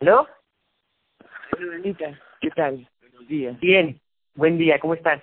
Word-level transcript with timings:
¿Aló? 0.00 0.26
Anita, 1.74 2.20
¿qué 2.42 2.50
tal? 2.50 2.86
Buenos 3.00 3.26
días. 3.28 3.58
Bien, 3.60 3.98
buen 4.34 4.58
día, 4.58 4.78
¿cómo 4.78 4.92
estás? 4.92 5.22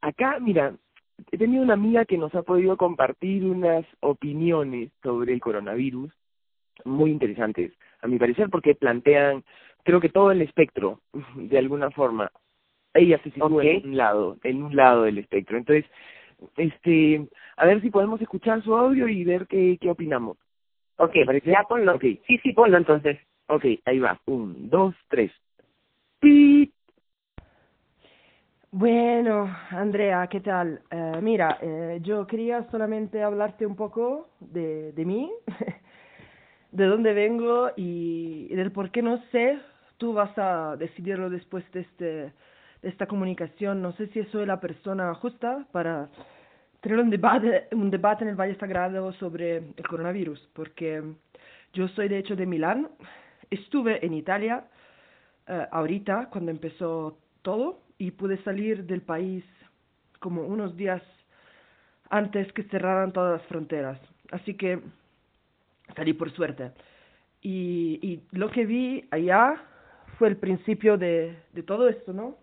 Acá, 0.00 0.40
mira, 0.40 0.74
he 1.30 1.38
tenido 1.38 1.62
una 1.62 1.74
amiga 1.74 2.04
que 2.04 2.18
nos 2.18 2.34
ha 2.34 2.42
podido 2.42 2.76
compartir 2.76 3.44
unas 3.44 3.86
opiniones 4.00 4.90
sobre 5.04 5.32
el 5.34 5.40
coronavirus 5.40 6.12
muy 6.84 7.12
interesantes, 7.12 7.72
a 8.00 8.08
mi 8.08 8.18
parecer, 8.18 8.50
porque 8.50 8.74
plantean, 8.74 9.44
creo 9.84 10.00
que 10.00 10.08
todo 10.08 10.32
el 10.32 10.42
espectro, 10.42 11.00
de 11.36 11.58
alguna 11.58 11.92
forma. 11.92 12.32
Ella 12.94 13.22
se 13.22 13.30
sitúa 13.30 13.64
en 13.64 13.86
un 13.86 13.96
lado, 13.96 14.36
en 14.42 14.62
un 14.64 14.74
lado 14.74 15.04
del 15.04 15.18
espectro. 15.18 15.56
Entonces, 15.56 15.86
este, 16.56 17.24
a 17.56 17.66
ver 17.66 17.80
si 17.80 17.90
podemos 17.90 18.20
escuchar 18.20 18.62
su 18.64 18.74
audio 18.74 19.06
y 19.06 19.22
ver 19.22 19.46
qué, 19.46 19.78
qué 19.80 19.90
opinamos. 19.90 20.38
Ok, 20.96 21.14
ya 21.44 21.62
ponlo. 21.68 21.94
Okay. 21.94 22.20
Sí, 22.26 22.38
sí, 22.38 22.52
ponlo 22.52 22.76
entonces. 22.76 23.18
Ok, 23.48 23.64
ahí 23.84 23.98
va. 23.98 24.20
Un, 24.26 24.70
dos, 24.70 24.94
tres. 25.08 25.32
¡Pip! 26.20 26.72
Bueno, 28.74 29.54
Andrea, 29.68 30.26
¿qué 30.28 30.40
tal? 30.40 30.80
Eh, 30.90 31.18
mira, 31.20 31.58
eh, 31.60 31.98
yo 32.02 32.26
quería 32.26 32.66
solamente 32.70 33.22
hablarte 33.22 33.66
un 33.66 33.76
poco 33.76 34.30
de, 34.40 34.92
de 34.92 35.04
mí, 35.04 35.30
de 36.72 36.86
dónde 36.86 37.12
vengo 37.12 37.70
y, 37.76 38.48
del 38.54 38.72
por 38.72 38.90
qué 38.90 39.02
no 39.02 39.18
sé. 39.30 39.58
Tú 39.98 40.14
vas 40.14 40.32
a 40.38 40.76
decidirlo 40.78 41.28
después 41.28 41.70
de, 41.72 41.80
este, 41.80 42.04
de 42.04 42.32
esta 42.88 43.06
comunicación. 43.06 43.82
No 43.82 43.92
sé 43.92 44.06
si 44.08 44.24
soy 44.24 44.46
la 44.46 44.58
persona 44.58 45.14
justa 45.16 45.66
para 45.70 46.08
tener 46.80 46.98
un 46.98 47.10
debate, 47.10 47.68
un 47.72 47.90
debate 47.90 48.24
en 48.24 48.30
el 48.30 48.36
Valle 48.36 48.56
Sagrado 48.56 49.12
sobre 49.12 49.58
el 49.58 49.86
coronavirus, 49.86 50.48
porque 50.54 51.02
yo 51.74 51.88
soy 51.88 52.08
de 52.08 52.18
hecho 52.18 52.36
de 52.36 52.46
Milán, 52.46 52.88
estuve 53.54 54.04
en 54.04 54.14
Italia 54.14 54.64
eh, 55.46 55.66
ahorita 55.70 56.28
cuando 56.30 56.50
empezó 56.50 57.18
todo 57.42 57.80
y 57.98 58.10
pude 58.12 58.42
salir 58.42 58.84
del 58.84 59.02
país 59.02 59.44
como 60.18 60.42
unos 60.42 60.76
días 60.76 61.02
antes 62.10 62.52
que 62.52 62.62
cerraran 62.64 63.12
todas 63.12 63.40
las 63.40 63.48
fronteras. 63.48 63.98
Así 64.30 64.54
que 64.54 64.80
salí 65.96 66.12
por 66.12 66.30
suerte. 66.32 66.72
Y, 67.40 67.98
y 68.02 68.22
lo 68.36 68.50
que 68.50 68.64
vi 68.64 69.04
allá 69.10 69.60
fue 70.18 70.28
el 70.28 70.36
principio 70.36 70.96
de, 70.96 71.36
todo 71.66 71.88
esto, 71.88 72.12
¿no? 72.12 72.36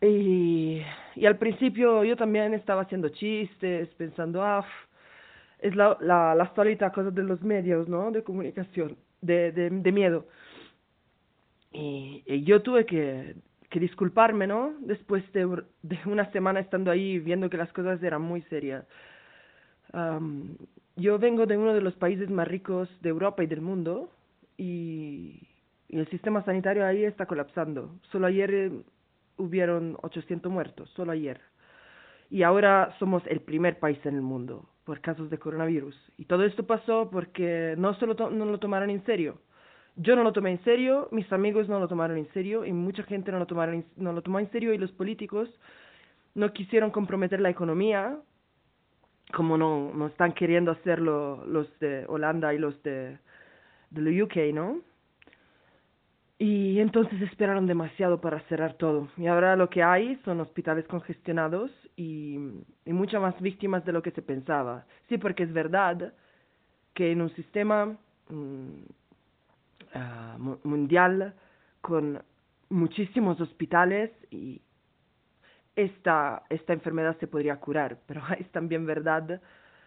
Y, 0.00 0.80
y 1.16 1.26
al 1.26 1.36
principio 1.36 2.04
yo 2.04 2.16
también 2.16 2.54
estaba 2.54 2.82
haciendo 2.82 3.10
chistes, 3.10 3.88
pensando, 3.96 4.42
ah, 4.42 4.64
es 5.58 5.76
la, 5.76 5.96
la, 6.00 6.34
la 6.34 6.54
solita 6.54 6.90
cosa 6.90 7.10
de 7.10 7.22
los 7.22 7.42
medios, 7.42 7.88
¿no? 7.88 8.10
De 8.10 8.22
comunicación, 8.22 8.96
de, 9.22 9.52
de, 9.52 9.92
miedo. 9.92 10.26
Y, 11.72 12.42
yo 12.44 12.60
tuve 12.60 12.84
que, 12.84 13.34
disculparme, 13.72 14.46
¿no? 14.46 14.74
Después 14.80 15.24
de, 15.32 15.62
de, 15.82 15.98
una 16.04 16.30
semana 16.32 16.60
estando 16.60 16.90
ahí 16.90 17.18
viendo 17.18 17.48
que 17.48 17.56
las 17.56 17.72
cosas 17.72 18.02
eran 18.02 18.22
muy 18.22 18.42
serias. 18.42 18.84
Um, 19.94 20.56
yo 20.96 21.18
vengo 21.18 21.46
de 21.46 21.56
uno 21.56 21.72
de 21.72 21.80
los 21.80 21.94
países 21.94 22.28
más 22.30 22.46
ricos 22.48 22.88
de 23.00 23.08
Europa 23.08 23.42
y 23.42 23.46
del 23.46 23.62
mundo 23.62 24.10
y, 24.58 25.48
el 25.88 26.08
sistema 26.08 26.42
sanitario 26.44 26.86
ahí 26.86 27.04
está 27.04 27.26
colapsando. 27.26 27.94
Solo 28.10 28.26
ayer 28.26 28.72
hubieron 29.36 29.98
800 30.00 30.50
muertos, 30.50 30.88
solo 30.96 31.12
ayer. 31.12 31.38
Y 32.30 32.44
ahora 32.44 32.96
somos 32.98 33.22
el 33.26 33.40
primer 33.40 33.78
país 33.78 33.98
en 34.06 34.14
el 34.14 34.22
mundo 34.22 34.71
por 34.84 35.00
casos 35.00 35.30
de 35.30 35.38
coronavirus. 35.38 35.94
Y 36.16 36.24
todo 36.24 36.44
esto 36.44 36.66
pasó 36.66 37.08
porque 37.10 37.74
no 37.78 37.94
solo 37.94 38.14
no 38.30 38.44
lo 38.44 38.58
tomaron 38.58 38.90
en 38.90 39.04
serio. 39.04 39.38
Yo 39.96 40.16
no 40.16 40.22
lo 40.22 40.32
tomé 40.32 40.52
en 40.52 40.64
serio, 40.64 41.08
mis 41.12 41.30
amigos 41.32 41.68
no 41.68 41.78
lo 41.78 41.86
tomaron 41.86 42.16
en 42.16 42.32
serio 42.32 42.64
y 42.64 42.72
mucha 42.72 43.02
gente 43.02 43.30
no 43.30 43.38
lo, 43.38 43.46
tomaron 43.46 43.84
no 43.96 44.12
lo 44.12 44.22
tomó 44.22 44.38
en 44.38 44.50
serio 44.50 44.72
y 44.72 44.78
los 44.78 44.90
políticos 44.92 45.48
no 46.34 46.52
quisieron 46.52 46.90
comprometer 46.90 47.40
la 47.40 47.50
economía 47.50 48.18
como 49.32 49.56
no, 49.56 49.92
no 49.94 50.06
están 50.06 50.32
queriendo 50.32 50.72
hacerlo 50.72 51.44
los 51.46 51.66
de 51.78 52.04
Holanda 52.06 52.52
y 52.54 52.58
los 52.58 52.82
de, 52.82 53.18
de 53.90 54.22
UK, 54.22 54.54
¿no? 54.54 54.80
Y 56.42 56.80
entonces 56.80 57.22
esperaron 57.22 57.68
demasiado 57.68 58.20
para 58.20 58.40
cerrar 58.48 58.74
todo. 58.74 59.06
Y 59.16 59.28
ahora 59.28 59.54
lo 59.54 59.70
que 59.70 59.80
hay 59.80 60.16
son 60.24 60.40
hospitales 60.40 60.84
congestionados 60.88 61.70
y, 61.94 62.36
muchas 62.84 63.22
más 63.22 63.40
víctimas 63.40 63.84
de 63.84 63.92
lo 63.92 64.02
que 64.02 64.10
se 64.10 64.22
pensaba. 64.22 64.84
Sí, 65.08 65.18
porque 65.18 65.44
es 65.44 65.52
verdad 65.52 66.12
que 66.94 67.12
en 67.12 67.22
un 67.22 67.30
sistema 67.36 67.96
um, 68.28 68.72
uh, 69.94 70.58
mundial 70.64 71.32
con 71.80 72.20
muchísimos 72.70 73.40
hospitales 73.40 74.10
y 74.32 74.60
esta, 75.76 76.42
esta 76.50 76.72
enfermedad 76.72 77.16
se 77.20 77.28
podría 77.28 77.54
curar, 77.60 77.98
pero 78.08 78.20
es 78.36 78.50
también 78.50 78.84
verdad 78.84 79.40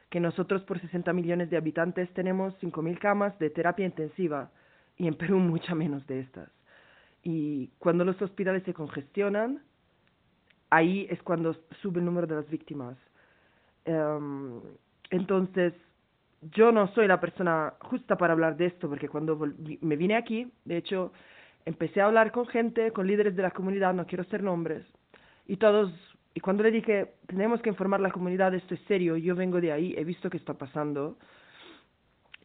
que 0.10 0.22
nosotros 0.22 0.64
por 0.64 0.80
60 0.80 1.12
millones 1.12 1.50
de 1.50 1.58
habitantes 1.58 2.10
tenemos 2.14 2.54
5.000 2.62 2.98
camas 2.98 3.38
de 3.40 3.50
terapia 3.50 3.86
intensiva 3.86 4.52
y 4.98 5.08
en 5.08 5.16
Perú 5.16 5.38
mucha 5.40 5.76
menos 5.76 6.06
de 6.08 6.22
estas. 6.22 6.50
Y 7.24 7.70
cuando 7.80 8.06
los 8.06 8.22
hospitales 8.22 8.64
se 8.64 8.74
congestionan, 8.74 9.62
ahí 10.70 11.08
es 11.10 11.22
cuando 11.24 11.56
sube 11.82 12.00
el 12.00 12.06
número 12.06 12.28
de 12.28 12.36
las 12.36 12.50
víctimas. 12.50 12.98
Um, 13.86 14.62
entonces, 15.10 15.74
yo 16.54 16.72
no 16.72 16.88
soy 16.94 17.08
la 17.08 17.20
persona 17.20 17.74
justa 17.80 18.18
para 18.18 18.34
hablar 18.34 18.58
de 18.58 18.68
esto, 18.68 18.90
porque 18.90 19.10
cuando 19.10 19.38
me 19.82 19.96
vine 19.96 20.16
aquí, 20.16 20.52
de 20.66 20.78
hecho, 20.78 21.12
empecé 21.66 22.02
a 22.02 22.06
hablar 22.06 22.32
con 22.32 22.46
gente, 22.48 22.92
con 22.92 23.08
líderes 23.08 23.36
de 23.36 23.44
la 23.44 23.52
comunidad, 23.52 23.94
no 23.94 24.06
quiero 24.06 24.24
ser 24.26 24.44
nombres, 24.44 24.86
y 25.48 25.58
todos, 25.58 25.92
y 26.34 26.40
cuando 26.40 26.64
le 26.64 26.72
dije, 26.72 27.14
tenemos 27.28 27.62
que 27.62 27.70
informar 27.70 28.00
a 28.00 28.04
la 28.04 28.12
comunidad, 28.12 28.54
esto 28.54 28.74
es 28.76 28.82
serio, 28.82 29.18
yo 29.18 29.36
vengo 29.36 29.62
de 29.62 29.72
ahí, 29.72 29.96
he 29.98 30.04
visto 30.04 30.30
que 30.30 30.38
está 30.38 30.54
pasando, 30.54 31.18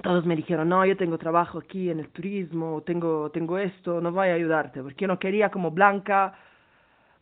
todos 0.03 0.25
me 0.25 0.37
dijeron, 0.37 0.69
no, 0.69 0.84
yo 0.84 0.97
tengo 0.97 1.19
trabajo 1.19 1.59
aquí 1.59 1.91
en 1.91 2.00
el 2.00 2.09
turismo, 2.09 2.83
tengo, 2.83 3.31
tengo 3.31 3.59
esto, 3.59 4.00
no 4.00 4.12
voy 4.12 4.28
a 4.28 4.34
ayudarte, 4.34 4.83
porque 4.83 5.03
yo 5.03 5.09
no 5.09 5.19
quería 5.19 5.50
como 5.50 5.71
blanca, 5.71 6.34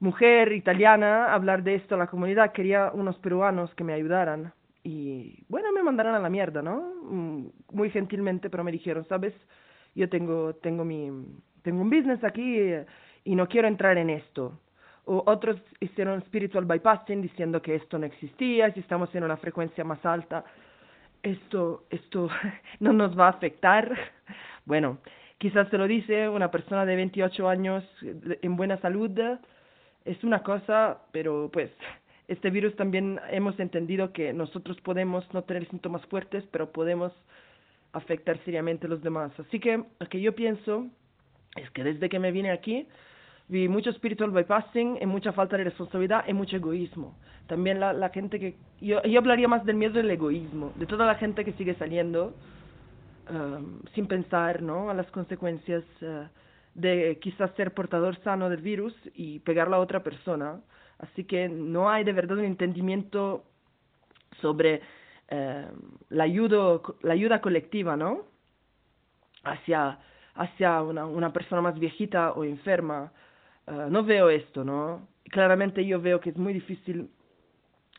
mujer 0.01 0.53
italiana, 0.53 1.33
hablar 1.33 1.63
de 1.63 1.75
esto 1.75 1.95
a 1.95 1.99
la 1.99 2.07
comunidad, 2.07 2.53
quería 2.53 2.91
unos 2.93 3.19
peruanos 3.19 3.75
que 3.75 3.85
me 3.85 3.93
ayudaran. 3.93 4.53
Y 4.85 5.45
bueno, 5.49 5.73
me 5.73 5.83
mandaron 5.83 6.15
a 6.15 6.21
la 6.21 6.31
mierda, 6.31 6.63
¿no? 6.63 6.95
Muy 7.73 7.91
gentilmente, 7.91 8.49
pero 8.49 8.65
me 8.65 8.73
dijeron, 8.73 9.05
sabes, 9.09 9.35
yo 9.95 10.09
tengo, 10.09 10.55
tengo, 10.55 10.85
mi, 10.85 11.11
tengo 11.63 11.83
un 11.83 11.91
business 11.91 12.23
aquí 12.23 12.59
y 13.25 13.35
no 13.35 13.49
quiero 13.49 13.67
entrar 13.67 13.99
en 13.99 14.11
esto. 14.11 14.59
O 15.05 15.23
otros 15.27 15.61
hicieron 15.81 16.21
spiritual 16.23 16.65
bypassing 16.65 17.23
diciendo 17.23 17.61
que 17.61 17.75
esto 17.75 17.99
no 17.99 18.07
existía, 18.07 18.73
si 18.73 18.81
estamos 18.81 19.13
en 19.15 19.25
una 19.25 19.37
frecuencia 19.37 19.83
más 19.83 20.05
alta 20.07 20.45
esto, 21.23 21.85
esto 21.91 22.29
no 22.81 22.93
nos 22.93 23.19
va 23.19 23.27
a 23.27 23.31
afectar. 23.31 23.97
Bueno, 24.65 24.99
quizás 25.39 25.69
se 25.69 25.79
lo 25.79 25.87
dice 25.87 26.29
una 26.29 26.51
persona 26.51 26.85
de 26.85 26.97
28 26.97 27.49
años 27.49 27.85
en 28.03 28.57
buena 28.57 28.81
salud, 28.81 29.11
es 30.05 30.25
una 30.25 30.43
cosa, 30.43 30.99
pero 31.13 31.51
pues 31.53 31.71
este 32.29 32.51
virus 32.51 32.77
también 32.77 33.21
hemos 33.31 33.59
entendido 33.59 34.13
que 34.13 34.33
nosotros 34.33 34.81
podemos 34.83 35.25
no 35.33 35.43
tener 35.45 35.69
síntomas 35.69 36.05
fuertes, 36.07 36.45
pero 36.51 36.71
podemos 36.73 37.13
afectar 37.93 38.39
seriamente 38.45 38.87
a 38.87 38.91
los 38.91 39.03
demás. 39.03 39.33
Así 39.39 39.59
que 39.61 39.83
lo 39.99 40.09
que 40.09 40.21
yo 40.21 40.35
pienso 40.35 40.87
es 41.57 41.71
que 41.71 41.85
desde 41.85 42.09
que 42.09 42.19
me 42.19 42.33
vine 42.33 42.51
aquí, 42.51 42.87
vi 43.49 43.69
mucho 43.69 43.93
spiritual 43.93 44.31
bypassing, 44.31 44.99
y 45.01 45.07
mucha 45.07 45.33
falta 45.33 45.57
de 45.57 45.65
responsabilidad 45.65 46.25
y 46.29 46.35
mucho 46.35 46.57
egoísmo. 46.57 47.17
También 47.47 47.81
la, 47.81 48.11
gente 48.11 48.39
que... 48.39 48.57
Yo, 48.81 49.03
yo 49.03 49.19
hablaría 49.19 49.49
más 49.49 49.65
del 49.65 49.77
miedo 49.77 49.95
del 49.95 50.11
egoísmo, 50.11 50.73
de 50.77 50.87
toda 50.87 51.07
la 51.07 51.15
gente 51.15 51.45
que 51.45 51.55
sigue 51.55 51.75
saliendo 51.75 52.35
um, 53.31 53.81
sin 53.95 54.07
pensar 54.07 54.61
¿no? 54.61 54.91
a 54.91 54.95
las 54.95 55.11
consecuencias 55.11 55.83
uh, 56.03 56.27
de 56.75 57.19
quizás 57.23 57.51
ser 57.57 57.73
portador 57.73 58.17
sano 58.23 58.51
del 58.51 58.61
virus 58.61 58.95
y 59.15 59.39
pegarlo 59.41 59.77
a 59.77 59.81
otra 59.81 60.03
persona. 60.03 60.61
Así 60.99 61.25
que 61.25 61.49
no 61.49 61.89
hay 61.89 62.05
de 62.05 62.13
verdad 62.13 62.37
un 62.37 62.45
entendimiento 62.45 63.45
sobre 64.43 64.83
uh, 65.33 65.73
la, 66.11 66.25
ayuda, 66.25 66.81
la 67.01 67.15
ayuda 67.15 67.41
colectiva, 67.41 67.97
¿no? 67.97 68.27
Hacia, 69.43 70.01
hacia 70.35 70.83
una, 70.83 71.07
una 71.07 71.33
persona 71.33 71.63
más 71.63 71.79
viejita 71.79 72.33
o 72.33 72.45
enferma 72.45 73.11
Uh, 73.69 73.91
no 73.91 74.03
veo 74.03 74.31
esto, 74.31 74.65
¿no? 74.65 75.07
Claramente 75.31 75.85
yo 75.85 76.01
veo 76.01 76.21
que 76.21 76.31
es 76.31 76.37
muy 76.37 76.55
difícil 76.55 77.11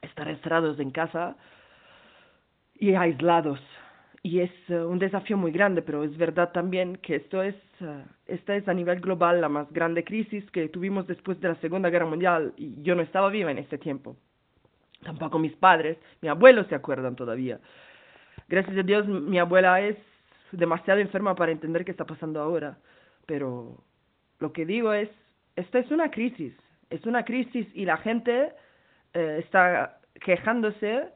estar 0.01 0.27
encerrados 0.27 0.79
en 0.79 0.89
casa 0.89 1.35
y 2.73 2.95
aislados. 2.95 3.59
Y 4.23 4.39
es 4.39 4.51
uh, 4.69 4.87
un 4.87 4.97
desafío 4.97 5.37
muy 5.37 5.51
grande, 5.51 5.81
pero 5.81 6.03
es 6.03 6.17
verdad 6.17 6.51
también 6.51 6.97
que 6.97 7.17
esto 7.17 7.43
es, 7.43 7.55
uh, 7.81 8.01
esta 8.25 8.55
es 8.55 8.67
a 8.67 8.73
nivel 8.73 8.99
global 8.99 9.41
la 9.41 9.49
más 9.49 9.71
grande 9.71 10.03
crisis 10.03 10.49
que 10.51 10.69
tuvimos 10.69 11.05
después 11.05 11.39
de 11.39 11.49
la 11.49 11.55
Segunda 11.55 11.89
Guerra 11.89 12.05
Mundial 12.05 12.53
y 12.57 12.81
yo 12.81 12.95
no 12.95 13.03
estaba 13.03 13.29
viva 13.29 13.51
en 13.51 13.59
este 13.59 13.77
tiempo. 13.77 14.17
Tampoco 15.03 15.37
mis 15.37 15.55
padres, 15.55 15.97
mi 16.21 16.29
abuelo 16.29 16.63
se 16.65 16.75
acuerdan 16.75 17.15
todavía. 17.15 17.59
Gracias 18.47 18.75
a 18.75 18.83
Dios 18.83 19.07
mi 19.07 19.37
abuela 19.37 19.79
es 19.81 19.97
demasiado 20.51 20.99
enferma 20.99 21.35
para 21.35 21.51
entender 21.51 21.85
qué 21.85 21.91
está 21.91 22.05
pasando 22.05 22.41
ahora. 22.41 22.77
Pero 23.25 23.83
lo 24.39 24.51
que 24.51 24.65
digo 24.65 24.91
es, 24.93 25.09
esta 25.59 25.79
es 25.79 25.91
una 25.91 26.09
crisis, 26.09 26.53
es 26.89 27.05
una 27.05 27.23
crisis 27.23 27.67
y 27.73 27.85
la 27.85 27.97
gente 27.97 28.53
eh, 29.13 29.41
está 29.43 29.99
quejándose 30.13 31.09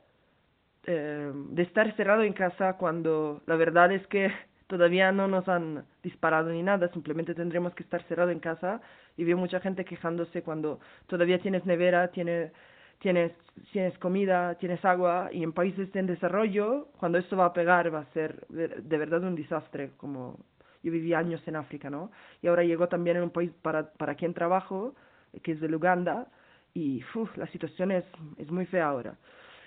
eh, 0.85 1.31
de 1.33 1.63
estar 1.63 1.95
cerrado 1.95 2.23
en 2.23 2.33
casa 2.33 2.73
cuando 2.73 3.41
la 3.45 3.55
verdad 3.55 3.91
es 3.91 4.05
que 4.07 4.31
todavía 4.67 5.11
no 5.11 5.27
nos 5.27 5.47
han 5.47 5.85
disparado 6.03 6.49
ni 6.49 6.61
nada, 6.61 6.89
simplemente 6.89 7.33
tendremos 7.33 7.73
que 7.73 7.83
estar 7.83 8.03
cerrado 8.03 8.31
en 8.31 8.39
casa. 8.39 8.81
Y 9.15 9.23
veo 9.23 9.37
mucha 9.37 9.59
gente 9.59 9.85
quejándose 9.85 10.41
cuando 10.41 10.79
todavía 11.07 11.39
tienes 11.39 11.65
nevera, 11.65 12.09
tienes, 12.09 12.51
tienes, 12.99 13.31
tienes 13.71 13.97
comida, 13.99 14.55
tienes 14.55 14.83
agua 14.83 15.29
y 15.31 15.43
en 15.43 15.53
países 15.53 15.95
en 15.95 16.07
desarrollo, 16.07 16.87
cuando 16.99 17.17
esto 17.17 17.37
va 17.37 17.45
a 17.45 17.53
pegar 17.53 17.93
va 17.93 17.99
a 17.99 18.13
ser 18.13 18.45
de, 18.49 18.67
de 18.67 18.97
verdad 18.97 19.23
un 19.23 19.35
desastre, 19.35 19.91
como 19.97 20.39
yo 20.83 20.91
viví 20.91 21.13
años 21.13 21.41
en 21.47 21.55
África, 21.55 21.89
¿no? 21.89 22.11
Y 22.41 22.47
ahora 22.47 22.63
llegó 22.63 22.87
también 22.87 23.17
en 23.17 23.23
un 23.23 23.29
país 23.31 23.51
para, 23.61 23.91
para 23.93 24.15
quien 24.15 24.33
trabajo, 24.33 24.93
que 25.41 25.53
es 25.53 25.61
de 25.61 25.75
Uganda, 25.75 26.27
y 26.73 27.03
uf, 27.15 27.35
la 27.37 27.47
situación 27.47 27.91
es, 27.91 28.05
es 28.37 28.51
muy 28.51 28.65
fea 28.65 28.87
ahora. 28.87 29.15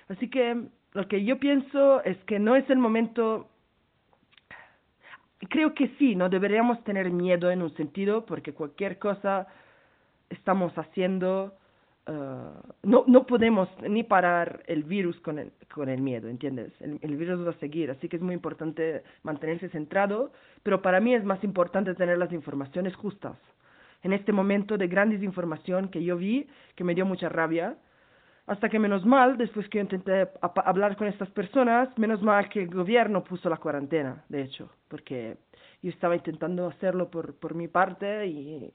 Así 0.08 0.28
que 0.28 0.68
lo 0.92 1.08
que 1.08 1.24
yo 1.24 1.38
pienso 1.38 2.02
es 2.04 2.16
que 2.24 2.38
no 2.38 2.54
es 2.54 2.68
el 2.70 2.78
momento 2.78 3.48
creo 5.48 5.74
que 5.74 5.88
sí, 5.98 6.14
no 6.14 6.28
deberíamos 6.28 6.82
tener 6.84 7.10
miedo 7.10 7.50
en 7.50 7.62
un 7.62 7.74
sentido 7.76 8.24
porque 8.24 8.54
cualquier 8.54 8.98
cosa 8.98 9.46
estamos 10.30 10.72
haciendo, 10.76 11.54
uh, 12.08 12.72
no, 12.82 13.04
no 13.06 13.26
podemos 13.26 13.68
ni 13.88 14.02
parar 14.02 14.62
el 14.66 14.84
virus 14.84 15.18
con 15.20 15.38
el, 15.38 15.52
con 15.72 15.88
el 15.88 16.00
miedo, 16.00 16.28
¿entiendes? 16.28 16.72
El, 16.80 17.16
virus 17.16 17.46
va 17.46 17.50
a 17.50 17.60
seguir, 17.60 17.90
así 17.90 18.08
que 18.08 18.16
es 18.16 18.22
muy 18.22 18.34
importante 18.34 19.02
mantenerse 19.22 19.68
centrado, 19.68 20.32
pero 20.62 20.82
para 20.82 21.00
mí 21.00 21.14
es 21.14 21.24
más 21.24 21.42
importante 21.44 21.94
tener 21.94 22.18
las 22.18 22.32
informaciones 22.32 22.94
justas. 22.96 23.36
En 24.02 24.12
este 24.12 24.32
momento 24.32 24.76
de 24.76 24.88
gran 24.88 25.10
desinformación 25.10 25.88
que 25.88 26.02
yo 26.04 26.16
vi, 26.16 26.46
que 26.74 26.84
me 26.84 26.94
dio 26.94 27.06
mucha 27.06 27.28
rabia, 27.28 27.76
hasta 28.46 28.68
que 28.68 28.78
menos 28.78 29.04
mal, 29.04 29.36
después 29.36 29.68
que 29.68 29.80
intenté 29.80 30.28
hablar 30.40 30.96
con 30.96 31.08
estas 31.08 31.28
personas, 31.30 31.88
menos 31.98 32.22
mal 32.22 32.48
que 32.48 32.62
el 32.62 32.70
gobierno 32.72 33.24
puso 33.24 33.48
la 33.50 33.56
cuarentena, 33.56 34.24
de 34.28 34.42
hecho, 34.42 34.70
porque 34.86 35.36
yo 35.82 35.90
estaba 35.90 36.14
intentando 36.14 36.68
hacerlo 36.68 37.10
por, 37.10 37.34
por 37.34 37.54
mi 37.54 37.66
parte 37.66 38.26
y, 38.26 38.72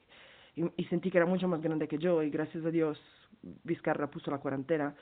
y, 0.55 0.83
sentí 0.85 1.09
que 1.09 1.17
era 1.17 1.25
mucho 1.25 1.47
más 1.47 1.61
grande 1.61 1.87
que 1.87 1.97
yo 1.97 2.21
y 2.21 2.29
gracias 2.29 2.65
a 2.65 2.71
Dios 2.71 3.01
Vizcarra 3.63 4.07
puso 4.07 4.29
la 4.29 4.39
cuarentena 4.39 4.93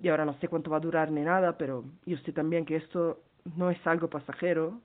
y 0.00 0.08
ahora 0.08 0.24
no 0.24 0.34
sé 0.40 0.48
cuánto 0.48 0.70
va 0.70 0.76
a 0.76 0.80
durar 0.80 1.10
ni 1.10 1.22
nada, 1.22 1.56
pero 1.56 1.84
yo 2.04 2.18
sé 2.18 2.32
también 2.32 2.66
que 2.66 2.76
esto 2.76 3.20
no 3.56 3.70
es 3.70 3.86
algo 3.86 4.10
pasajero, 4.10 4.80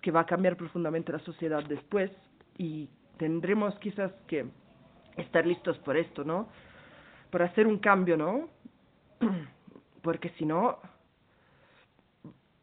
que 0.00 0.10
va 0.10 0.20
a 0.20 0.26
cambiar 0.26 0.56
profundamente 0.56 1.12
la 1.12 1.18
sociedad 1.18 1.62
después 1.64 2.10
y 2.56 2.88
tendremos 3.18 3.74
quizás 3.80 4.12
que 4.26 4.46
estar 5.16 5.46
listos 5.46 5.76
por 5.78 5.96
esto, 5.96 6.24
¿no? 6.24 6.48
para 7.32 7.46
hacer 7.46 7.66
un 7.66 7.78
cambio, 7.78 8.16
¿no? 8.16 8.48
Porque 10.02 10.28
si 10.36 10.44
no, 10.44 10.78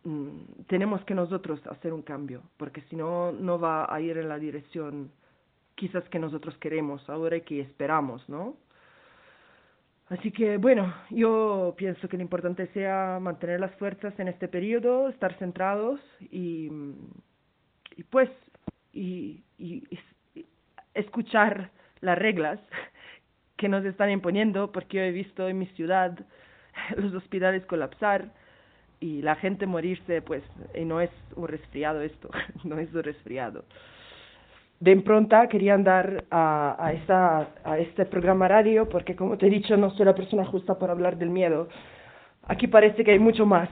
mm, 0.04 0.64
tenemos 0.68 1.04
que 1.06 1.16
nosotros 1.16 1.60
hacer 1.68 1.92
un 1.92 2.04
cambio, 2.04 2.44
porque 2.58 2.82
si 2.90 2.96
no, 2.96 3.32
no 3.32 3.60
va 3.60 3.92
a 3.92 4.00
ir 4.00 4.18
en 4.18 4.30
la 4.30 4.38
dirección 4.38 5.12
quizás 5.80 6.04
que 6.10 6.20
nosotros 6.20 6.58
queremos 6.58 7.10
ahora 7.10 7.38
y 7.38 7.42
que 7.42 7.62
esperamos, 7.62 8.28
¿no? 8.28 8.58
Así 10.10 10.32
que 10.32 10.58
bueno, 10.58 10.94
yo 11.10 11.74
pienso 11.78 12.10
que 12.10 12.18
lo 12.18 12.24
importante 12.24 12.68
sea 12.74 13.20
mantener 13.22 13.62
las 13.62 13.74
fuerzas 13.76 14.14
en 14.20 14.28
este 14.28 14.50
periodo, 14.50 15.08
estar 15.08 15.34
centrados 15.38 16.02
y, 16.20 16.70
y 17.96 18.04
pues 18.04 18.30
y, 18.92 19.42
y, 19.58 19.84
y 20.36 20.46
escuchar 20.96 21.72
las 22.02 22.18
reglas 22.18 22.60
que 23.56 23.70
nos 23.70 23.86
están 23.86 24.10
imponiendo, 24.10 24.72
porque 24.72 24.98
yo 24.98 25.04
he 25.04 25.12
visto 25.12 25.48
en 25.48 25.60
mi 25.60 25.68
ciudad 25.68 26.18
los 26.98 27.14
hospitales 27.14 27.66
colapsar 27.66 28.34
y 29.00 29.22
la 29.22 29.36
gente 29.36 29.66
morirse, 29.66 30.22
pues, 30.22 30.44
y 30.76 30.84
no 30.84 31.00
es 31.00 31.12
un 31.36 31.48
resfriado 31.48 32.02
esto, 32.02 32.30
no 32.66 32.80
es 32.80 32.94
un 32.94 33.04
resfriado. 33.04 33.64
De 34.80 34.92
impronta 34.92 35.48
quería 35.48 35.74
andar 35.74 36.24
a, 36.32 36.76
a, 36.80 36.94
esta, 36.94 37.50
a 37.66 37.78
este 37.80 38.06
programa 38.06 38.48
radio 38.48 38.88
porque, 38.88 39.14
como 39.14 39.38
te 39.38 39.48
he 39.48 39.50
dicho, 39.50 39.76
no 39.76 39.92
soy 39.92 40.06
la 40.06 40.16
persona 40.16 40.46
justa 40.46 40.80
para 40.80 40.94
hablar 40.94 41.18
del 41.18 41.30
miedo. 41.30 41.68
Aquí 42.44 42.68
parece 42.68 43.04
que 43.04 43.12
hay 43.12 43.20
mucho 43.20 43.46
más, 43.46 43.70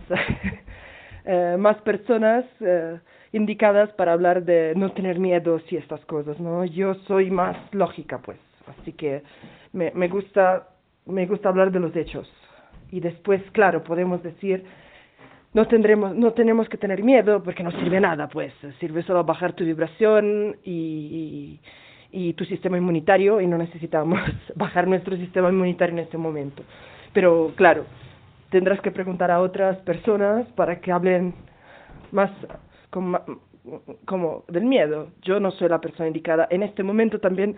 eh, 1.26 1.56
más 1.58 1.78
personas 1.78 2.44
eh, 2.60 3.00
indicadas 3.32 3.90
para 3.94 4.12
hablar 4.12 4.44
de 4.44 4.74
no 4.76 4.92
tener 4.92 5.18
miedo 5.18 5.62
y 5.70 5.78
estas 5.78 6.04
cosas, 6.06 6.40
¿no? 6.42 6.66
Yo 6.66 6.94
soy 7.08 7.32
más 7.32 7.56
lógica, 7.74 8.20
pues. 8.20 8.38
Así 8.68 8.92
que 8.92 9.24
me, 9.72 9.92
me, 9.96 10.10
gusta, 10.10 10.68
me 11.06 11.26
gusta 11.26 11.48
hablar 11.48 11.72
de 11.72 11.80
los 11.80 11.96
hechos. 11.96 12.30
Y 12.92 13.00
después, 13.00 13.42
claro, 13.54 13.82
podemos 13.82 14.22
decir, 14.24 14.66
no, 15.54 15.68
tendremos, 15.68 16.16
no 16.16 16.34
tenemos 16.34 16.70
que 16.70 16.78
tener 16.78 17.04
miedo 17.04 17.42
porque 17.44 17.64
no 17.64 17.72
sirve 17.72 18.00
nada, 18.00 18.28
pues 18.28 18.54
sirve 18.80 19.04
solo 19.04 19.24
bajar 19.24 19.54
tu 19.54 19.64
vibración 19.64 20.58
y, 20.64 21.60
y, 22.12 22.34
tu 22.34 22.46
sistema 22.46 22.78
inmunitario 22.78 23.42
y 23.42 23.48
no 23.48 23.58
necesitamos 23.58 24.20
bajar 24.56 24.88
nuestro 24.88 25.16
sistema 25.18 25.50
inmunitario 25.50 25.94
en 25.94 26.00
este 26.00 26.18
momento. 26.18 26.64
Pero 27.14 27.54
claro, 27.56 27.86
tendrás 28.50 28.82
que 28.82 28.92
preguntar 28.92 29.32
a 29.32 29.42
otras 29.42 29.78
personas 29.80 30.48
para 30.50 30.80
que 30.80 30.92
hablen 30.92 31.34
más 32.12 32.32
como, 32.90 33.20
como 34.06 34.44
del 34.48 34.66
miedo. 34.66 35.10
Yo 35.22 35.40
no 35.40 35.52
soy 35.52 35.70
la 35.70 35.82
persona 35.82 36.08
indicada. 36.08 36.48
En 36.50 36.64
este 36.64 36.84
momento 36.84 37.20
también 37.20 37.58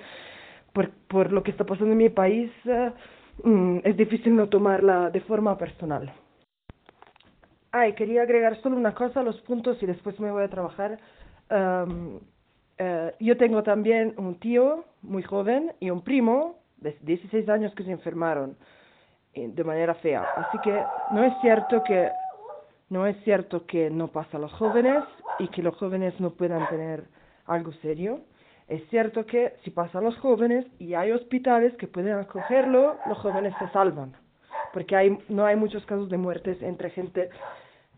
por, 0.74 0.90
por 1.08 1.32
lo 1.32 1.44
que 1.44 1.52
está 1.52 1.66
pasando 1.66 1.92
en 1.92 1.98
mi 1.98 2.10
país, 2.10 2.52
uh, 2.66 3.48
mm, 3.48 3.82
es 3.84 3.98
difícil 3.98 4.36
no 4.36 4.48
tomarla 4.48 5.10
de 5.10 5.22
forma 5.22 5.58
personal. 5.58 6.12
Ay, 7.72 7.94
quería 7.94 8.24
agregar 8.24 8.60
solo 8.62 8.78
una 8.78 8.96
cosa 8.96 9.20
a 9.20 9.24
los 9.24 9.40
puntos 9.42 9.82
y 9.82 9.86
después 9.86 10.20
me 10.20 10.32
voy 10.32 10.44
a 10.44 10.50
trabajar. 10.50 11.00
Um, 11.52 12.20
yo 13.20 13.38
tengo 13.38 13.62
también 13.64 14.14
un 14.18 14.40
tío 14.40 14.86
muy 15.02 15.22
joven 15.22 15.74
y 15.80 15.90
un 15.90 16.02
primo 16.02 16.56
de 16.78 16.98
16 17.02 17.50
años 17.50 17.74
que 17.76 17.84
se 17.84 17.92
enfermaron 17.92 18.56
eh, 19.34 19.50
de 19.54 19.64
manera 19.64 19.94
fea. 19.96 20.26
Así 20.36 20.58
que 20.60 20.84
no 21.12 21.24
es 21.24 21.34
cierto 21.42 21.84
que 21.84 22.10
no 22.90 23.06
es 23.06 23.16
cierto 23.24 23.66
que 23.68 23.90
no 23.92 24.08
pasa 24.08 24.38
a 24.38 24.40
los 24.40 24.52
jóvenes 24.54 25.04
y 25.38 25.48
que 25.50 25.62
los 25.62 25.76
jóvenes 25.76 26.20
no 26.20 26.32
puedan 26.32 26.68
tener 26.70 27.04
algo 27.46 27.72
serio. 27.74 28.22
Es 28.68 28.88
cierto 28.90 29.26
que 29.26 29.54
si 29.64 29.70
pasa 29.72 30.00
a 30.00 30.02
los 30.02 30.18
jóvenes 30.18 30.66
y 30.80 30.96
hay 30.96 31.12
hospitales 31.12 31.76
que 31.78 31.88
pueden 31.88 32.18
acogerlo, 32.18 32.98
los 33.08 33.18
jóvenes 33.20 33.54
se 33.60 33.68
salvan, 33.70 34.16
porque 34.74 34.96
hay, 34.96 35.18
no 35.30 35.46
hay 35.46 35.56
muchos 35.56 35.86
casos 35.86 36.10
de 36.10 36.18
muertes 36.18 36.62
entre 36.62 36.90
gente 36.90 37.30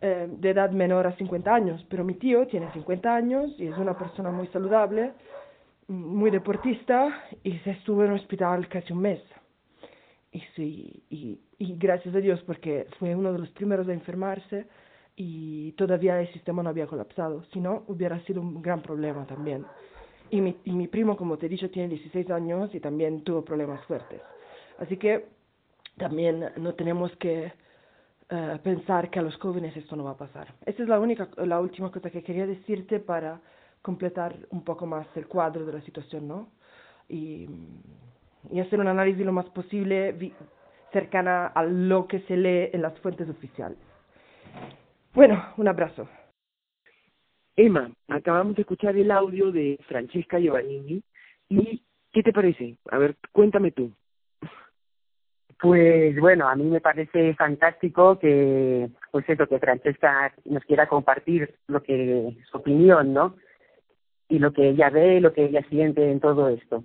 eh, 0.01 0.27
de 0.29 0.49
edad 0.49 0.71
menor 0.71 1.05
a 1.07 1.15
50 1.15 1.53
años, 1.53 1.85
pero 1.89 2.03
mi 2.03 2.15
tío 2.15 2.47
tiene 2.47 2.71
50 2.71 3.15
años 3.15 3.51
y 3.57 3.67
es 3.67 3.77
una 3.77 3.97
persona 3.97 4.31
muy 4.31 4.47
saludable, 4.47 5.13
muy 5.87 6.31
deportista 6.31 7.23
y 7.43 7.57
se 7.59 7.71
estuvo 7.71 8.03
en 8.03 8.11
el 8.11 8.19
hospital 8.19 8.67
casi 8.67 8.93
un 8.93 9.01
mes. 9.01 9.21
Y, 10.31 10.39
sí, 10.55 11.03
y, 11.09 11.39
y 11.59 11.75
gracias 11.77 12.15
a 12.15 12.19
Dios 12.19 12.41
porque 12.47 12.87
fue 12.97 13.15
uno 13.15 13.33
de 13.33 13.39
los 13.39 13.49
primeros 13.49 13.87
a 13.89 13.93
enfermarse 13.93 14.65
y 15.15 15.73
todavía 15.73 16.19
el 16.19 16.31
sistema 16.33 16.63
no 16.63 16.69
había 16.69 16.87
colapsado, 16.87 17.43
si 17.53 17.59
no 17.59 17.83
hubiera 17.87 18.19
sido 18.21 18.41
un 18.41 18.61
gran 18.61 18.81
problema 18.81 19.27
también. 19.27 19.65
Y 20.31 20.39
mi, 20.41 20.57
y 20.63 20.71
mi 20.71 20.87
primo, 20.87 21.17
como 21.17 21.37
te 21.37 21.45
he 21.45 21.49
dicho, 21.49 21.69
tiene 21.69 21.89
16 21.89 22.31
años 22.31 22.73
y 22.73 22.79
también 22.79 23.23
tuvo 23.23 23.43
problemas 23.43 23.85
fuertes. 23.85 24.21
Así 24.79 24.97
que 24.97 25.25
también 25.97 26.51
no 26.57 26.73
tenemos 26.73 27.15
que 27.17 27.51
uh, 28.31 28.57
pensar 28.63 29.09
que 29.09 29.19
a 29.19 29.21
los 29.21 29.35
jóvenes 29.37 29.75
esto 29.75 29.95
no 29.95 30.03
va 30.03 30.11
a 30.11 30.17
pasar. 30.17 30.53
Esa 30.65 30.83
es 30.83 30.89
la, 30.89 30.99
única, 30.99 31.29
la 31.37 31.59
última 31.59 31.91
cosa 31.91 32.09
que 32.09 32.23
quería 32.23 32.47
decirte 32.47 32.99
para 32.99 33.39
completar 33.81 34.35
un 34.49 34.63
poco 34.63 34.85
más 34.85 35.07
el 35.15 35.27
cuadro 35.27 35.65
de 35.65 35.73
la 35.73 35.81
situación, 35.81 36.27
¿no? 36.27 36.49
Y, 37.09 37.49
y 38.51 38.59
hacer 38.59 38.79
un 38.79 38.87
análisis 38.87 39.25
lo 39.25 39.31
más 39.31 39.49
posible 39.49 40.11
vi, 40.13 40.33
cercana 40.91 41.47
a 41.47 41.63
lo 41.63 42.07
que 42.07 42.19
se 42.21 42.37
lee 42.37 42.69
en 42.73 42.81
las 42.81 42.97
fuentes 42.99 43.29
oficiales. 43.29 43.77
Bueno, 45.13 45.43
un 45.57 45.67
abrazo. 45.67 46.07
Emma, 47.55 47.91
acabamos 48.07 48.55
de 48.55 48.61
escuchar 48.61 48.95
el 48.95 49.11
audio 49.11 49.51
de 49.51 49.77
Francesca 49.87 50.39
Giovannini 50.39 51.03
y 51.49 51.83
¿qué 52.11 52.23
te 52.23 52.31
parece? 52.31 52.77
A 52.89 52.97
ver, 52.97 53.17
cuéntame 53.31 53.71
tú. 53.71 53.91
Pues 55.61 56.19
bueno, 56.19 56.49
a 56.49 56.55
mí 56.55 56.63
me 56.63 56.81
parece 56.81 57.35
fantástico 57.35 58.17
que, 58.17 58.89
pues 59.11 59.29
eso, 59.29 59.45
que 59.45 59.59
Francesca 59.59 60.33
nos 60.45 60.63
quiera 60.65 60.87
compartir 60.87 61.53
lo 61.67 61.83
que, 61.83 62.35
su 62.49 62.57
opinión, 62.57 63.13
¿no? 63.13 63.35
Y 64.27 64.39
lo 64.39 64.53
que 64.53 64.69
ella 64.69 64.89
ve, 64.89 65.21
lo 65.21 65.33
que 65.33 65.45
ella 65.45 65.61
siente 65.69 66.09
en 66.11 66.19
todo 66.19 66.49
esto. 66.49 66.83